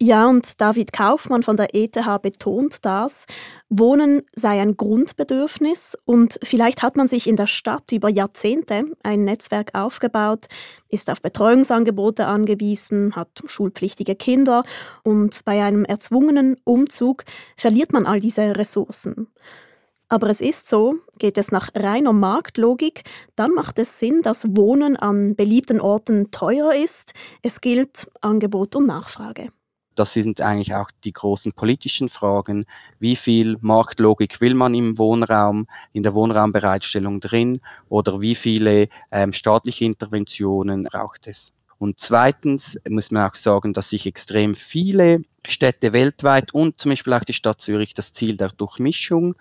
Ja, 0.00 0.28
und 0.28 0.60
David 0.60 0.92
Kaufmann 0.92 1.42
von 1.42 1.56
der 1.56 1.74
ETH 1.74 1.98
betont 2.22 2.84
das. 2.84 3.26
Wohnen 3.68 4.22
sei 4.32 4.60
ein 4.60 4.76
Grundbedürfnis 4.76 5.98
und 6.04 6.38
vielleicht 6.44 6.84
hat 6.84 6.96
man 6.96 7.08
sich 7.08 7.26
in 7.26 7.34
der 7.34 7.48
Stadt 7.48 7.90
über 7.90 8.08
Jahrzehnte 8.08 8.84
ein 9.02 9.24
Netzwerk 9.24 9.74
aufgebaut, 9.74 10.46
ist 10.88 11.10
auf 11.10 11.20
Betreuungsangebote 11.20 12.26
angewiesen, 12.26 13.16
hat 13.16 13.42
schulpflichtige 13.46 14.14
Kinder 14.14 14.62
und 15.02 15.44
bei 15.44 15.64
einem 15.64 15.84
erzwungenen 15.84 16.58
Umzug 16.62 17.24
verliert 17.56 17.92
man 17.92 18.06
all 18.06 18.20
diese 18.20 18.56
Ressourcen. 18.56 19.26
Aber 20.08 20.30
es 20.30 20.40
ist 20.40 20.68
so, 20.68 20.94
geht 21.18 21.36
es 21.38 21.50
nach 21.50 21.70
reiner 21.74 22.12
Marktlogik, 22.12 23.02
dann 23.34 23.52
macht 23.52 23.80
es 23.80 23.98
Sinn, 23.98 24.22
dass 24.22 24.56
Wohnen 24.56 24.96
an 24.96 25.34
beliebten 25.34 25.80
Orten 25.80 26.30
teurer 26.30 26.76
ist. 26.76 27.14
Es 27.42 27.60
gilt 27.60 28.08
Angebot 28.20 28.76
und 28.76 28.86
Nachfrage. 28.86 29.50
Das 29.98 30.12
sind 30.12 30.40
eigentlich 30.40 30.74
auch 30.76 30.92
die 31.02 31.12
großen 31.12 31.54
politischen 31.54 32.08
Fragen. 32.08 32.66
Wie 33.00 33.16
viel 33.16 33.56
Marktlogik 33.62 34.40
will 34.40 34.54
man 34.54 34.72
im 34.74 34.96
Wohnraum, 34.96 35.66
in 35.92 36.04
der 36.04 36.14
Wohnraumbereitstellung 36.14 37.18
drin 37.18 37.60
oder 37.88 38.20
wie 38.20 38.36
viele 38.36 38.86
ähm, 39.10 39.32
staatliche 39.32 39.86
Interventionen 39.86 40.84
braucht 40.84 41.26
es? 41.26 41.52
Und 41.78 42.00
zweitens 42.00 42.78
muss 42.88 43.10
man 43.10 43.28
auch 43.28 43.34
sagen, 43.34 43.72
dass 43.72 43.90
sich 43.90 44.06
extrem 44.06 44.54
viele 44.54 45.22
Städte 45.46 45.92
weltweit 45.92 46.52
und 46.52 46.78
zum 46.80 46.90
Beispiel 46.90 47.12
auch 47.12 47.24
die 47.24 47.32
Stadt 47.32 47.60
Zürich 47.60 47.94
das 47.94 48.12
Ziel 48.12 48.36
der 48.36 48.50
Durchmischung 48.50 49.34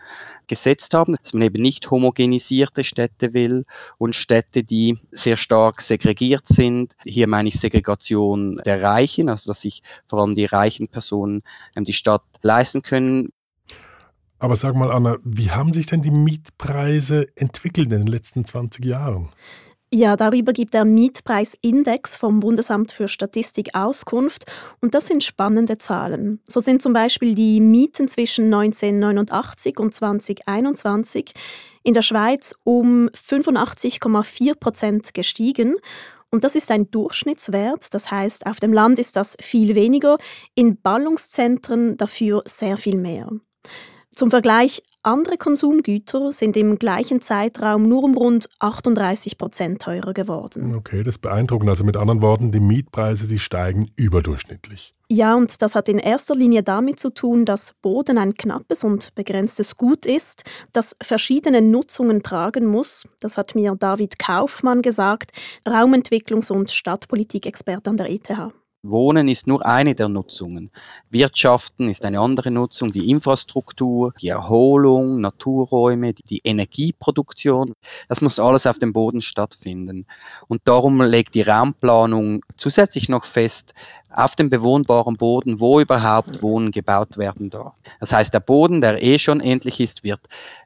gesetzt 0.47 0.93
haben, 0.93 1.15
dass 1.21 1.33
man 1.33 1.43
eben 1.43 1.61
nicht 1.61 1.89
homogenisierte 1.91 2.83
Städte 2.83 3.33
will 3.33 3.65
und 3.97 4.15
Städte, 4.15 4.63
die 4.63 4.97
sehr 5.11 5.35
stark 5.35 5.81
segregiert 5.81 6.47
sind. 6.47 6.95
Hier 7.03 7.27
meine 7.27 7.49
ich 7.49 7.59
Segregation 7.59 8.61
der 8.65 8.81
Reichen, 8.81 9.29
also 9.29 9.49
dass 9.49 9.61
sich 9.61 9.81
vor 10.07 10.21
allem 10.21 10.35
die 10.35 10.45
reichen 10.45 10.87
Personen 10.87 11.41
ähm, 11.75 11.83
die 11.83 11.93
Stadt 11.93 12.23
leisten 12.41 12.83
können. 12.83 13.29
Aber 14.39 14.55
sag 14.55 14.75
mal, 14.75 14.91
Anna, 14.91 15.17
wie 15.23 15.49
haben 15.49 15.73
sich 15.73 15.87
denn 15.87 16.03
die 16.03 16.11
Mietpreise 16.11 17.27
entwickelt 17.35 17.91
in 17.91 18.01
den 18.01 18.07
letzten 18.07 18.45
20 18.45 18.85
Jahren? 18.85 19.29
Ja, 19.93 20.17
darüber 20.17 20.51
gibt 20.51 20.73
der 20.73 20.83
Mietpreisindex 20.83 22.17
vom 22.17 22.41
Bundesamt 22.41 22.91
für 22.91 23.07
Statistik 23.07 23.73
Auskunft 23.73 24.43
und 24.81 24.93
das 24.93 25.07
sind 25.07 25.23
spannende 25.23 25.77
Zahlen. 25.77 26.41
So 26.43 26.59
sind 26.59 26.81
zum 26.81 26.91
Beispiel 26.91 27.35
die 27.35 27.61
Mieten 27.61 28.09
zwischen 28.09 28.53
1989 28.53 29.79
und 29.79 29.93
2021 29.93 31.33
in 31.83 31.93
der 31.93 32.01
Schweiz 32.01 32.53
um 32.65 33.07
85,4 33.15 34.59
Prozent 34.59 35.13
gestiegen 35.13 35.77
und 36.31 36.43
das 36.43 36.57
ist 36.57 36.69
ein 36.69 36.91
Durchschnittswert, 36.91 37.93
das 37.93 38.11
heißt, 38.11 38.45
auf 38.45 38.59
dem 38.59 38.73
Land 38.73 38.99
ist 38.99 39.15
das 39.15 39.37
viel 39.39 39.73
weniger, 39.75 40.17
in 40.53 40.81
Ballungszentren 40.81 41.95
dafür 41.95 42.41
sehr 42.45 42.75
viel 42.75 42.97
mehr. 42.97 43.29
Zum 44.11 44.31
Vergleich, 44.31 44.81
andere 45.03 45.37
Konsumgüter 45.37 46.31
sind 46.31 46.57
im 46.57 46.77
gleichen 46.79 47.21
Zeitraum 47.21 47.87
nur 47.87 48.03
um 48.03 48.17
rund 48.17 48.49
38 48.59 49.37
Prozent 49.37 49.81
teurer 49.81 50.13
geworden. 50.13 50.75
Okay, 50.75 51.03
das 51.03 51.15
ist 51.15 51.21
beeindruckend. 51.21 51.69
Also 51.69 51.83
mit 51.83 51.95
anderen 51.95 52.21
Worten, 52.21 52.51
die 52.51 52.59
Mietpreise, 52.59 53.27
die 53.27 53.39
steigen 53.39 53.89
überdurchschnittlich. 53.95 54.93
Ja, 55.09 55.35
und 55.35 55.61
das 55.61 55.75
hat 55.75 55.87
in 55.87 55.99
erster 55.99 56.35
Linie 56.35 56.63
damit 56.63 56.99
zu 56.99 57.09
tun, 57.11 57.45
dass 57.45 57.73
Boden 57.81 58.17
ein 58.17 58.33
knappes 58.33 58.83
und 58.83 59.15
begrenztes 59.15 59.77
Gut 59.77 60.05
ist, 60.05 60.43
das 60.73 60.97
verschiedene 61.01 61.61
Nutzungen 61.61 62.23
tragen 62.23 62.65
muss. 62.65 63.07
Das 63.21 63.37
hat 63.37 63.55
mir 63.55 63.75
David 63.79 64.19
Kaufmann 64.19 64.81
gesagt, 64.81 65.31
Raumentwicklungs- 65.65 66.51
und 66.51 66.71
Stadtpolitikexperte 66.71 67.89
an 67.89 67.97
der 67.97 68.09
ETH. 68.09 68.51
Wohnen 68.89 69.27
ist 69.27 69.47
nur 69.47 69.65
eine 69.65 69.95
der 69.95 70.09
Nutzungen. 70.09 70.71
Wirtschaften 71.09 71.87
ist 71.87 72.05
eine 72.05 72.19
andere 72.19 72.51
Nutzung, 72.51 72.91
die 72.91 73.09
Infrastruktur, 73.09 74.13
die 74.21 74.29
Erholung, 74.29 75.19
Naturräume, 75.19 76.13
die 76.13 76.41
Energieproduktion. 76.43 77.73
Das 78.09 78.21
muss 78.21 78.39
alles 78.39 78.67
auf 78.67 78.79
dem 78.79 78.93
Boden 78.93 79.21
stattfinden. 79.21 80.05
Und 80.47 80.61
darum 80.65 81.01
legt 81.01 81.35
die 81.35 81.41
Raumplanung 81.41 82.41
zusätzlich 82.57 83.09
noch 83.09 83.25
fest, 83.25 83.73
auf 84.09 84.35
dem 84.35 84.49
bewohnbaren 84.49 85.17
Boden, 85.17 85.59
wo 85.59 85.79
überhaupt 85.79 86.41
Wohnen 86.41 86.71
gebaut 86.71 87.17
werden 87.17 87.49
darf. 87.49 87.73
Das 87.99 88.13
heißt, 88.13 88.33
der 88.33 88.39
Boden, 88.39 88.81
der 88.81 89.03
eh 89.03 89.19
schon 89.19 89.41
endlich 89.41 89.79
ist, 89.79 90.03
wird 90.03 90.21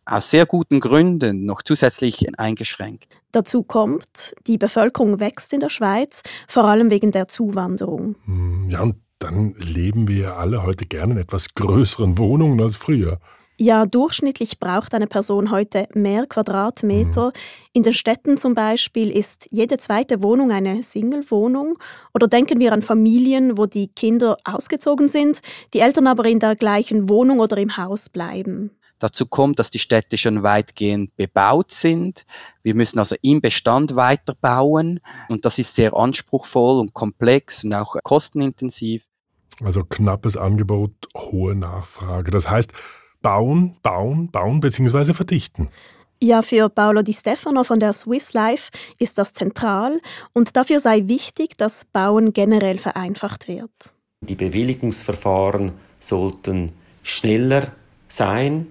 aus 0.06 0.30
sehr 0.30 0.46
guten 0.46 0.80
Gründen 0.80 1.46
noch 1.46 1.62
zusätzlich 1.62 2.28
eingeschränkt. 2.40 3.08
Dazu 3.32 3.64
kommt, 3.64 4.36
die 4.48 4.58
Bevölkerung 4.58 5.20
wächst 5.20 5.54
in 5.54 5.60
der 5.60 5.70
Schweiz, 5.70 6.22
vor 6.48 6.66
allem 6.66 6.90
wegen 6.90 7.12
der 7.12 7.28
Zuwanderung. 7.28 8.16
Hm, 8.26 8.68
ja, 8.70 8.82
und 8.82 8.96
dann 9.20 9.54
leben 9.58 10.08
wir 10.08 10.36
alle 10.38 10.64
heute 10.64 10.86
gerne 10.86 11.14
in 11.14 11.20
etwas 11.20 11.54
größeren 11.54 12.18
Wohnungen 12.18 12.60
als 12.60 12.76
früher. 12.76 13.20
Ja, 13.64 13.86
durchschnittlich 13.86 14.58
braucht 14.58 14.96
eine 14.96 15.06
Person 15.06 15.52
heute 15.52 15.88
mehr 15.94 16.26
Quadratmeter. 16.26 17.28
Mhm. 17.28 17.32
In 17.74 17.84
den 17.84 17.94
Städten 17.94 18.36
zum 18.38 18.56
Beispiel 18.56 19.12
ist 19.12 19.50
jede 19.52 19.78
zweite 19.78 20.24
Wohnung 20.24 20.52
eine 20.52 20.82
Single-Wohnung. 20.82 21.78
Oder 22.12 22.28
denken 22.28 22.60
wir 22.60 22.74
an 22.74 22.82
Familien, 22.82 23.60
wo 23.60 23.68
die 23.68 23.90
Kinder 23.90 24.38
ausgezogen 24.46 25.10
sind, 25.10 25.42
die 25.76 25.80
Eltern 25.82 26.08
aber 26.08 26.26
in 26.26 26.40
der 26.40 26.56
gleichen 26.56 27.08
Wohnung 27.08 27.40
oder 27.40 27.56
im 27.58 27.78
Haus 27.78 28.10
bleiben. 28.10 28.72
Dazu 28.98 29.28
kommt, 29.28 29.60
dass 29.60 29.70
die 29.70 29.78
Städte 29.78 30.18
schon 30.18 30.42
weitgehend 30.42 31.16
bebaut 31.16 31.72
sind. 31.72 32.26
Wir 32.64 32.74
müssen 32.74 32.98
also 32.98 33.16
im 33.22 33.42
Bestand 33.42 33.96
weiterbauen 33.96 35.02
und 35.30 35.46
das 35.46 35.60
ist 35.60 35.76
sehr 35.76 35.96
anspruchsvoll 35.96 36.80
und 36.80 36.96
komplex 36.96 37.64
und 37.64 37.76
auch 37.76 37.96
kostenintensiv. 38.02 39.06
Also 39.64 39.84
knappes 39.84 40.36
Angebot, 40.36 40.94
hohe 41.16 41.54
Nachfrage. 41.54 42.32
Das 42.32 42.50
heißt, 42.50 42.74
bauen, 43.22 43.76
bauen, 43.82 44.30
bauen 44.30 44.60
bzw. 44.60 45.14
verdichten. 45.14 45.70
Ja, 46.24 46.44
für 46.44 46.70
Paolo 46.70 47.02
Di 47.02 47.14
Stefano 47.14 47.64
von 47.64 47.80
der 47.80 47.94
Swiss 47.94 48.34
Life 48.34 48.70
ist 49.00 49.18
das 49.18 49.34
zentral 49.34 50.00
und 50.34 50.56
dafür 50.56 50.80
sei 50.80 51.08
wichtig, 51.08 51.58
dass 51.58 51.86
Bauen 51.86 52.32
generell 52.32 52.78
vereinfacht 52.78 53.48
wird. 53.48 53.72
Die 54.22 54.36
Bewilligungsverfahren 54.36 55.72
sollten 55.98 56.74
schneller 57.02 57.72
sein, 58.08 58.68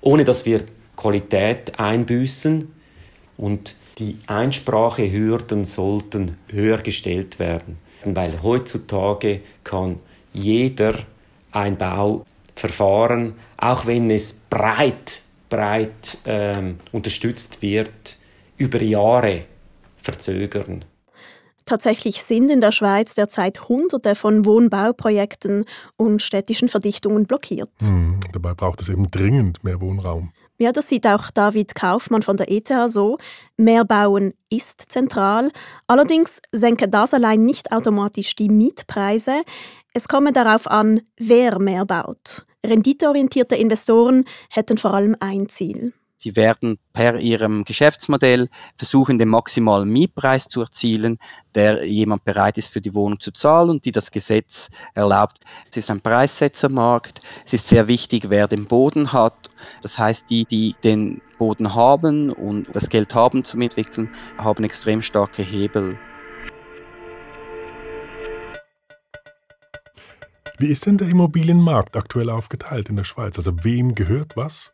ohne 0.00 0.24
dass 0.24 0.46
wir 0.46 0.64
Qualität 0.96 1.78
einbüßen 1.78 2.72
und 3.36 3.76
die 3.98 4.16
Einsprachehürden 4.26 5.64
sollten 5.64 6.38
höher 6.48 6.78
gestellt 6.78 7.38
werden, 7.38 7.78
weil 8.04 8.42
heutzutage 8.42 9.42
kann 9.62 9.98
jeder 10.32 10.94
ein 11.52 11.76
Bauverfahren, 12.54 13.34
auch 13.56 13.86
wenn 13.86 14.10
es 14.10 14.32
breit, 14.32 15.22
breit 15.48 16.18
ähm, 16.24 16.78
unterstützt 16.92 17.62
wird, 17.62 18.18
über 18.56 18.82
Jahre 18.82 19.44
verzögern. 19.96 20.84
Tatsächlich 21.66 22.22
sind 22.22 22.50
in 22.50 22.60
der 22.60 22.72
Schweiz 22.72 23.14
derzeit 23.14 23.68
Hunderte 23.68 24.14
von 24.14 24.44
Wohnbauprojekten 24.44 25.64
und 25.96 26.20
städtischen 26.20 26.68
Verdichtungen 26.68 27.26
blockiert. 27.26 27.70
Mhm, 27.80 28.20
dabei 28.32 28.52
braucht 28.52 28.82
es 28.82 28.90
eben 28.90 29.06
dringend 29.10 29.64
mehr 29.64 29.80
Wohnraum. 29.80 30.32
Ja, 30.58 30.72
das 30.72 30.88
sieht 30.88 31.06
auch 31.06 31.30
David 31.30 31.74
Kaufmann 31.74 32.22
von 32.22 32.36
der 32.36 32.50
ETH 32.50 32.70
so. 32.86 33.18
Mehr 33.56 33.84
Bauen 33.84 34.34
ist 34.50 34.84
zentral. 34.88 35.50
Allerdings 35.88 36.40
senke 36.52 36.88
das 36.88 37.12
allein 37.12 37.44
nicht 37.44 37.72
automatisch 37.72 38.36
die 38.36 38.48
Mietpreise. 38.48 39.42
Es 39.96 40.08
komme 40.08 40.32
darauf 40.32 40.68
an, 40.68 41.02
wer 41.16 41.60
mehr 41.60 41.84
baut. 41.84 42.44
Renditeorientierte 42.66 43.54
Investoren 43.54 44.24
hätten 44.50 44.76
vor 44.76 44.92
allem 44.92 45.14
ein 45.20 45.48
Ziel. 45.48 45.92
Sie 46.16 46.34
werden 46.34 46.78
per 46.92 47.20
ihrem 47.20 47.64
Geschäftsmodell 47.64 48.48
versuchen, 48.76 49.20
den 49.20 49.28
maximalen 49.28 49.88
Mietpreis 49.88 50.48
zu 50.48 50.62
erzielen, 50.62 51.18
der 51.54 51.84
jemand 51.84 52.24
bereit 52.24 52.58
ist 52.58 52.72
für 52.72 52.80
die 52.80 52.92
Wohnung 52.92 53.20
zu 53.20 53.30
zahlen 53.30 53.70
und 53.70 53.84
die 53.84 53.92
das 53.92 54.10
Gesetz 54.10 54.68
erlaubt. 54.94 55.38
Es 55.70 55.76
ist 55.76 55.90
ein 55.92 56.00
Preissetzermarkt. 56.00 57.20
Es 57.46 57.52
ist 57.52 57.68
sehr 57.68 57.86
wichtig, 57.86 58.30
wer 58.30 58.48
den 58.48 58.66
Boden 58.66 59.12
hat. 59.12 59.48
Das 59.80 59.96
heißt, 59.96 60.28
die, 60.28 60.44
die 60.44 60.74
den 60.82 61.22
Boden 61.38 61.72
haben 61.72 62.30
und 62.30 62.66
das 62.74 62.88
Geld 62.88 63.14
haben 63.14 63.44
zum 63.44 63.60
Entwickeln, 63.60 64.10
haben 64.38 64.64
extrem 64.64 65.02
starke 65.02 65.42
Hebel. 65.42 65.96
Wie 70.56 70.68
ist 70.68 70.86
denn 70.86 70.98
der 70.98 71.08
Immobilienmarkt 71.08 71.96
aktuell 71.96 72.30
aufgeteilt 72.30 72.88
in 72.88 72.94
der 72.94 73.02
Schweiz? 73.02 73.36
Also 73.36 73.52
wem 73.64 73.96
gehört 73.96 74.36
was? 74.36 74.72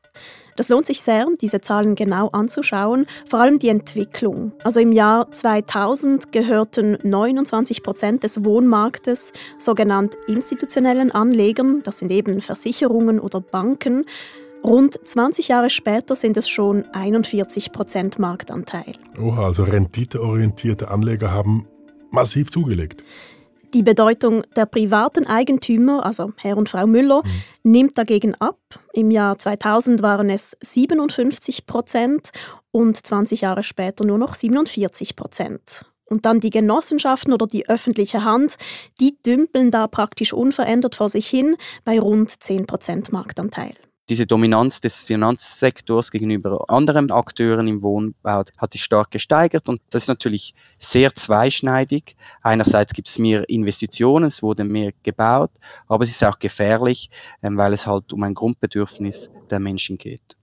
Das 0.57 0.69
lohnt 0.69 0.85
sich 0.85 1.01
sehr, 1.01 1.27
diese 1.41 1.63
Zahlen 1.63 1.95
genau 1.95 2.29
anzuschauen, 2.29 3.07
vor 3.27 3.41
allem 3.41 3.59
die 3.59 3.69
Entwicklung. 3.69 4.53
Also 4.63 4.79
im 4.81 4.93
Jahr 4.93 5.33
2000 5.33 6.33
gehörten 6.33 6.99
29 7.03 7.83
Prozent 7.83 8.25
des 8.25 8.45
Wohnmarktes 8.45 9.33
sogenannt 9.59 10.17
institutionellen 10.27 11.13
Anlegern, 11.13 11.83
das 11.83 12.01
sind 12.01 12.13
eben 12.13 12.43
Versicherungen 12.43 13.19
oder 13.19 13.41
Banken. 13.41 14.05
Rund 14.63 15.01
20 15.03 15.49
Jahre 15.49 15.71
später 15.71 16.15
sind 16.15 16.37
es 16.37 16.47
schon 16.47 16.85
41 16.93 17.73
Prozent 17.73 18.19
Marktanteil. 18.19 18.93
Oha, 19.19 19.47
also 19.47 19.63
renditeorientierte 19.63 20.91
Anleger 20.91 21.33
haben 21.33 21.67
massiv 22.11 22.51
zugelegt. 22.51 23.03
Die 23.73 23.85
Bedeutung 23.85 24.43
der 24.57 24.67
privaten 24.67 25.27
Eigentümer, 25.27 26.05
also 26.05 26.33
Herr 26.37 26.57
und 26.57 26.69
Frau 26.69 26.89
Müller, 26.89 27.23
mhm. 27.25 27.71
nimmt 27.71 27.99
dagegen 27.99 28.35
ab. 28.37 28.59
Im 28.93 29.13
Jahr 29.13 29.39
2000 29.39 30.03
waren 30.03 30.29
es 30.29 30.57
57 30.61 31.67
Prozent 31.67 32.31
und 32.73 32.97
20 32.97 33.43
Jahre 33.43 33.63
später 33.63 34.05
nur 34.05 34.19
noch 34.19 34.35
47 34.35 35.15
Prozent. 35.15 35.85
Und 36.07 36.25
dann 36.25 36.41
die 36.41 36.51
Genossenschaften 36.51 37.33
oder 37.33 37.47
die 37.47 37.69
öffentliche 37.69 38.25
Hand, 38.25 38.57
die 38.99 39.17
dümpeln 39.25 39.71
da 39.71 39.87
praktisch 39.87 40.33
unverändert 40.33 40.97
vor 40.97 41.09
sich 41.09 41.29
hin 41.29 41.57
bei 41.85 42.01
rund 42.01 42.43
10 42.43 42.67
Prozent 42.67 43.13
Marktanteil 43.13 43.75
diese 44.11 44.27
Dominanz 44.27 44.81
des 44.81 45.01
Finanzsektors 45.01 46.11
gegenüber 46.11 46.69
anderen 46.69 47.13
Akteuren 47.13 47.69
im 47.69 47.83
Wohnbau 47.83 48.43
hat 48.59 48.73
sich 48.73 48.83
stark 48.83 49.13
gesteigert 49.13 49.69
und 49.69 49.81
das 49.91 50.03
ist 50.03 50.09
natürlich 50.09 50.55
sehr 50.79 51.15
zweischneidig. 51.15 52.17
Einerseits 52.43 52.93
gibt 52.93 53.09
es 53.09 53.19
mehr 53.19 53.49
Investitionen, 53.49 54.27
es 54.27 54.43
wurde 54.43 54.65
mehr 54.65 54.91
gebaut, 55.05 55.53
aber 55.87 56.03
es 56.03 56.11
ist 56.11 56.25
auch 56.25 56.41
gefährlich, 56.41 57.09
ähm, 57.43 57.57
weil 57.57 57.73
es 57.73 57.87
halt 57.87 58.13
um 58.13 58.25
ein 58.25 58.35
Grundbedürfnis 58.35 59.31
der 59.49 59.61
Menschen 59.61 59.97
geht. 59.97 60.37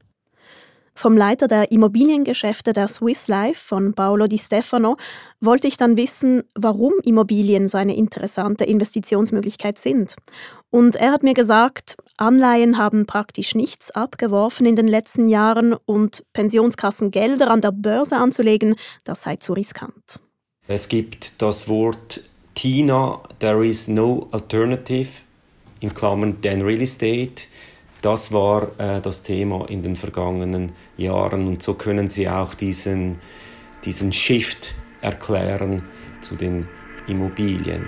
Vom 0.95 1.15
Leiter 1.15 1.47
der 1.47 1.71
Immobiliengeschäfte 1.71 2.73
der 2.73 2.87
Swiss 2.87 3.27
Life 3.27 3.63
von 3.67 3.93
Paolo 3.93 4.25
Di 4.25 4.39
Stefano 4.39 4.97
wollte 5.39 5.67
ich 5.67 5.77
dann 5.77 5.95
wissen, 5.95 6.41
warum 6.55 6.93
Immobilien 7.03 7.67
so 7.67 7.77
eine 7.77 7.95
interessante 7.95 8.63
Investitionsmöglichkeit 8.63 9.77
sind. 9.77 10.15
Und 10.71 10.95
er 10.95 11.11
hat 11.11 11.21
mir 11.21 11.35
gesagt, 11.35 11.97
Anleihen 12.17 12.77
haben 12.77 13.05
praktisch 13.05 13.55
nichts 13.55 13.91
abgeworfen 13.91 14.65
in 14.65 14.75
den 14.75 14.87
letzten 14.87 15.29
Jahren 15.29 15.73
und 15.73 16.23
Pensionskassen 16.33 17.11
Gelder 17.11 17.49
an 17.51 17.61
der 17.61 17.71
Börse 17.71 18.17
anzulegen, 18.17 18.75
das 19.03 19.21
sei 19.21 19.35
zu 19.35 19.53
riskant. 19.53 20.19
Es 20.67 20.89
gibt 20.89 21.41
das 21.41 21.69
Wort 21.69 22.21
TINA, 22.55 23.21
there 23.39 23.65
is 23.65 23.87
no 23.87 24.27
alternative, 24.31 25.09
in 25.79 25.93
Klammern 25.93 26.41
then 26.41 26.63
real 26.63 26.81
estate. 26.81 27.47
Das 28.01 28.31
war 28.31 28.67
äh, 28.79 28.99
das 29.01 29.23
Thema 29.23 29.69
in 29.69 29.83
den 29.83 29.95
vergangenen 29.95 30.71
Jahren 30.97 31.47
und 31.47 31.61
so 31.61 31.75
können 31.75 32.07
Sie 32.07 32.27
auch 32.27 32.53
diesen, 32.53 33.19
diesen 33.85 34.11
Shift 34.11 34.75
erklären 35.01 35.83
zu 36.21 36.35
den 36.35 36.67
Immobilien. 37.07 37.85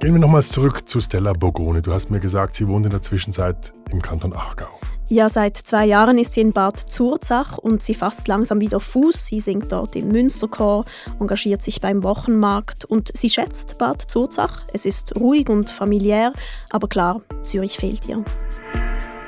Gehen 0.00 0.12
wir 0.12 0.20
nochmals 0.20 0.50
zurück 0.50 0.88
zu 0.88 1.00
Stella 1.00 1.32
Bogone. 1.32 1.82
Du 1.82 1.92
hast 1.92 2.08
mir 2.08 2.20
gesagt, 2.20 2.54
sie 2.54 2.68
wohnt 2.68 2.86
in 2.86 2.92
der 2.92 3.02
Zwischenzeit 3.02 3.72
im 3.90 4.00
Kanton 4.00 4.32
Aargau. 4.32 4.68
Ja, 5.08 5.28
seit 5.28 5.56
zwei 5.56 5.86
Jahren 5.86 6.18
ist 6.18 6.34
sie 6.34 6.40
in 6.40 6.52
Bad 6.52 6.78
Zurzach 6.78 7.58
und 7.58 7.82
sie 7.82 7.94
fasst 7.94 8.28
langsam 8.28 8.60
wieder 8.60 8.78
Fuß. 8.78 9.26
Sie 9.26 9.40
singt 9.40 9.72
dort 9.72 9.96
im 9.96 10.06
Münsterchor, 10.06 10.84
engagiert 11.18 11.64
sich 11.64 11.80
beim 11.80 12.04
Wochenmarkt 12.04 12.84
und 12.84 13.10
sie 13.16 13.28
schätzt 13.28 13.76
Bad 13.78 14.00
Zurzach. 14.02 14.62
Es 14.72 14.86
ist 14.86 15.16
ruhig 15.16 15.48
und 15.48 15.68
familiär, 15.68 16.32
aber 16.70 16.86
klar, 16.86 17.20
Zürich 17.42 17.76
fehlt 17.76 18.06
ihr. 18.06 18.24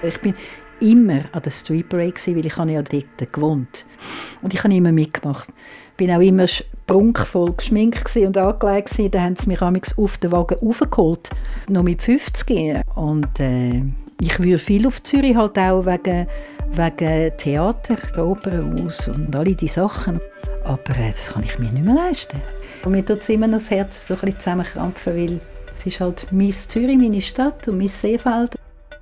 Ich 0.05 0.21
bin 0.21 0.35
immer 0.79 1.23
an 1.33 1.43
der 1.43 1.51
Street 1.51 1.89
Parade, 1.89 2.15
weil 2.29 2.47
ich 2.47 2.57
ja 2.57 2.83
dort 2.83 3.33
gewohnt 3.33 3.87
Und 4.41 4.55
ich 4.55 4.63
habe 4.63 4.75
immer 4.75 4.93
mitgemacht. 4.93 5.49
War 6.01 6.17
auch 6.17 6.23
immer 6.23 6.47
prunkvoll 6.87 7.53
geschminkt 7.53 8.17
und 8.17 8.37
angelegt. 8.37 9.15
Dann 9.15 9.23
haben 9.23 9.37
sie 9.37 9.49
mich 9.49 9.63
auf 9.63 10.19
den 10.19 10.33
Wagen 10.33 10.57
aufgeholt, 10.61 11.31
noch 11.69 11.83
mit 11.83 12.03
50. 12.03 12.83
Und 12.95 13.39
äh, 13.39 13.83
ich 14.21 14.39
würde 14.39 14.59
viel 14.59 14.87
auf 14.87 15.03
Zürich 15.03 15.37
halt 15.37 15.59
auch 15.59 15.87
wegen, 15.87 16.27
wegen 16.73 17.37
Theater, 17.37 17.97
der 18.17 18.27
Opernhaus 18.27 19.09
und 19.09 19.35
all 19.37 19.45
diese 19.45 19.75
Sachen. 19.75 20.21
Aber 20.65 20.97
äh, 20.97 21.11
das 21.11 21.33
kann 21.33 21.43
ich 21.43 21.59
mir 21.59 21.71
nicht 21.71 21.85
mehr 21.85 21.95
leisten. 21.95 22.41
Und 22.85 22.93
mir 22.93 23.05
tut 23.05 23.19
es 23.19 23.29
immer 23.29 23.47
noch 23.47 23.59
das 23.59 23.71
Herz 23.71 24.09
so 24.09 24.17
ein 24.23 24.39
zusammenkrampfen, 24.39 25.17
weil 25.17 25.41
es 25.73 25.87
ist 25.87 26.01
halt 26.01 26.27
mein 26.31 26.53
Zürich, 26.53 26.97
meine 26.97 27.21
Stadt 27.21 27.69
und 27.69 27.79
mein 27.79 27.89
Seefeld. 27.89 28.57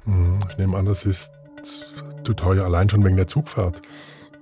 Mhm, 0.04 0.38
ich 0.50 0.58
nehme 0.58 0.76
an, 0.76 0.86
das 0.86 1.04
ist 1.04 1.32
zu 1.62 2.34
teuer, 2.34 2.64
allein 2.64 2.88
schon 2.88 3.04
wegen 3.04 3.16
der 3.16 3.26
Zugfahrt. 3.26 3.82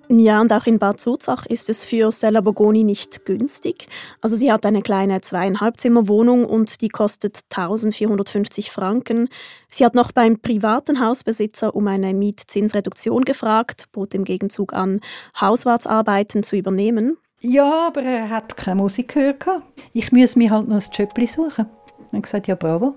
Ja, 0.08 0.40
und 0.40 0.52
auch 0.52 0.66
in 0.66 0.78
Bad 0.78 1.00
Zurzach 1.00 1.46
ist 1.46 1.68
es 1.68 1.84
für 1.84 2.12
Stella 2.12 2.40
Bogoni 2.40 2.84
nicht 2.84 3.24
günstig. 3.24 3.88
Also 4.20 4.36
sie 4.36 4.52
hat 4.52 4.64
eine 4.64 4.82
kleine 4.82 5.20
zweieinhalb 5.20 5.80
Zimmer 5.80 6.06
Wohnung 6.06 6.44
und 6.44 6.80
die 6.80 6.88
kostet 6.88 7.40
1450 7.50 8.70
Franken. 8.70 9.28
Sie 9.68 9.84
hat 9.84 9.96
noch 9.96 10.12
beim 10.12 10.38
privaten 10.38 11.00
Hausbesitzer 11.00 11.74
um 11.74 11.88
eine 11.88 12.14
Mietzinsreduktion 12.14 13.24
gefragt, 13.24 13.86
bot 13.90 14.14
im 14.14 14.22
Gegenzug 14.22 14.74
an, 14.74 15.00
Hauswartsarbeiten 15.40 16.44
zu 16.44 16.56
übernehmen. 16.56 17.16
Ja, 17.40 17.88
aber 17.88 18.02
er 18.02 18.30
hat 18.30 18.56
keine 18.56 18.76
Musik 18.76 19.14
gehört. 19.14 19.44
Ich 19.92 20.12
muss 20.12 20.36
mir 20.36 20.50
halt 20.50 20.68
noch 20.68 20.76
ein 20.76 20.90
Jobli 20.92 21.26
suchen. 21.26 21.66
Ich 22.06 22.12
habe 22.12 22.22
gesagt, 22.22 22.46
ja 22.46 22.54
bravo. 22.54 22.94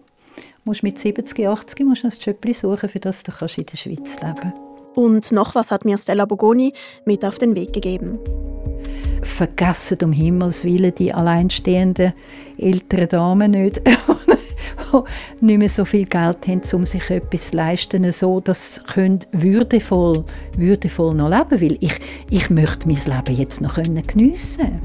Musst 0.64 0.84
mit 0.84 1.00
70, 1.00 1.48
80 1.48 1.80
musst 1.86 2.04
noch 2.04 2.12
ein 2.12 2.20
Jobli 2.20 2.54
suchen, 2.54 2.88
für 2.88 3.00
das 3.00 3.24
du 3.24 3.32
in 3.58 3.66
der 3.66 3.78
Schweiz 3.78 4.22
leben 4.22 4.36
kannst. 4.36 4.69
Und 4.96 5.32
noch 5.32 5.56
was 5.56 5.72
hat 5.72 5.86
mir 5.86 5.98
Stella 5.98 6.26
Bogoni 6.26 6.74
mit 7.06 7.24
auf 7.24 7.38
den 7.38 7.56
Weg 7.56 7.74
gegeben. 7.74 8.20
Vergessen 9.22 9.98
um 10.04 10.12
Himmels 10.12 10.64
Willen 10.64 10.94
die 10.96 11.14
alleinstehenden 11.14 12.14
älteren 12.58 13.08
Damen 13.08 13.52
nicht, 13.52 13.82
die 15.42 15.46
nicht 15.46 15.58
mehr 15.58 15.70
so 15.70 15.86
viel 15.86 16.06
Geld 16.06 16.48
haben, 16.48 16.62
um 16.74 16.86
sich 16.86 17.10
etwas 17.10 17.52
zu 17.52 17.58
leisten, 17.58 18.12
so 18.12 18.40
dass 18.40 18.76
sie 18.76 19.20
würdevoll, 19.32 20.26
würdevoll 20.58 21.14
noch 21.14 21.30
leben 21.30 21.62
Weil 21.62 21.78
ich, 21.80 22.00
ich 22.30 22.50
möchte 22.50 22.88
mein 22.88 22.98
Leben 22.98 23.38
jetzt 23.38 23.62
noch 23.62 23.76
geniessen 23.76 24.08
können. 24.08 24.80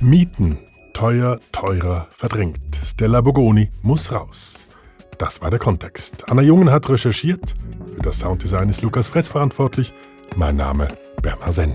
Mieten 0.00 0.58
teuer, 0.92 1.38
teurer, 1.52 2.08
verdrängt. 2.10 2.76
Stella 2.82 3.20
Bogoni 3.20 3.70
muss 3.82 4.12
raus. 4.12 4.68
Das 5.18 5.42
war 5.42 5.50
der 5.50 5.58
Kontext. 5.58 6.30
Anna 6.30 6.42
Jungen 6.42 6.70
hat 6.70 6.88
recherchiert. 6.88 7.54
Für 7.94 8.02
das 8.02 8.20
Sounddesign 8.20 8.68
ist 8.68 8.82
Lukas 8.82 9.08
Fretz 9.08 9.28
verantwortlich. 9.28 9.92
Mein 10.36 10.56
Name 10.56 10.88
Bernhard 11.22 11.52
Senn. 11.52 11.74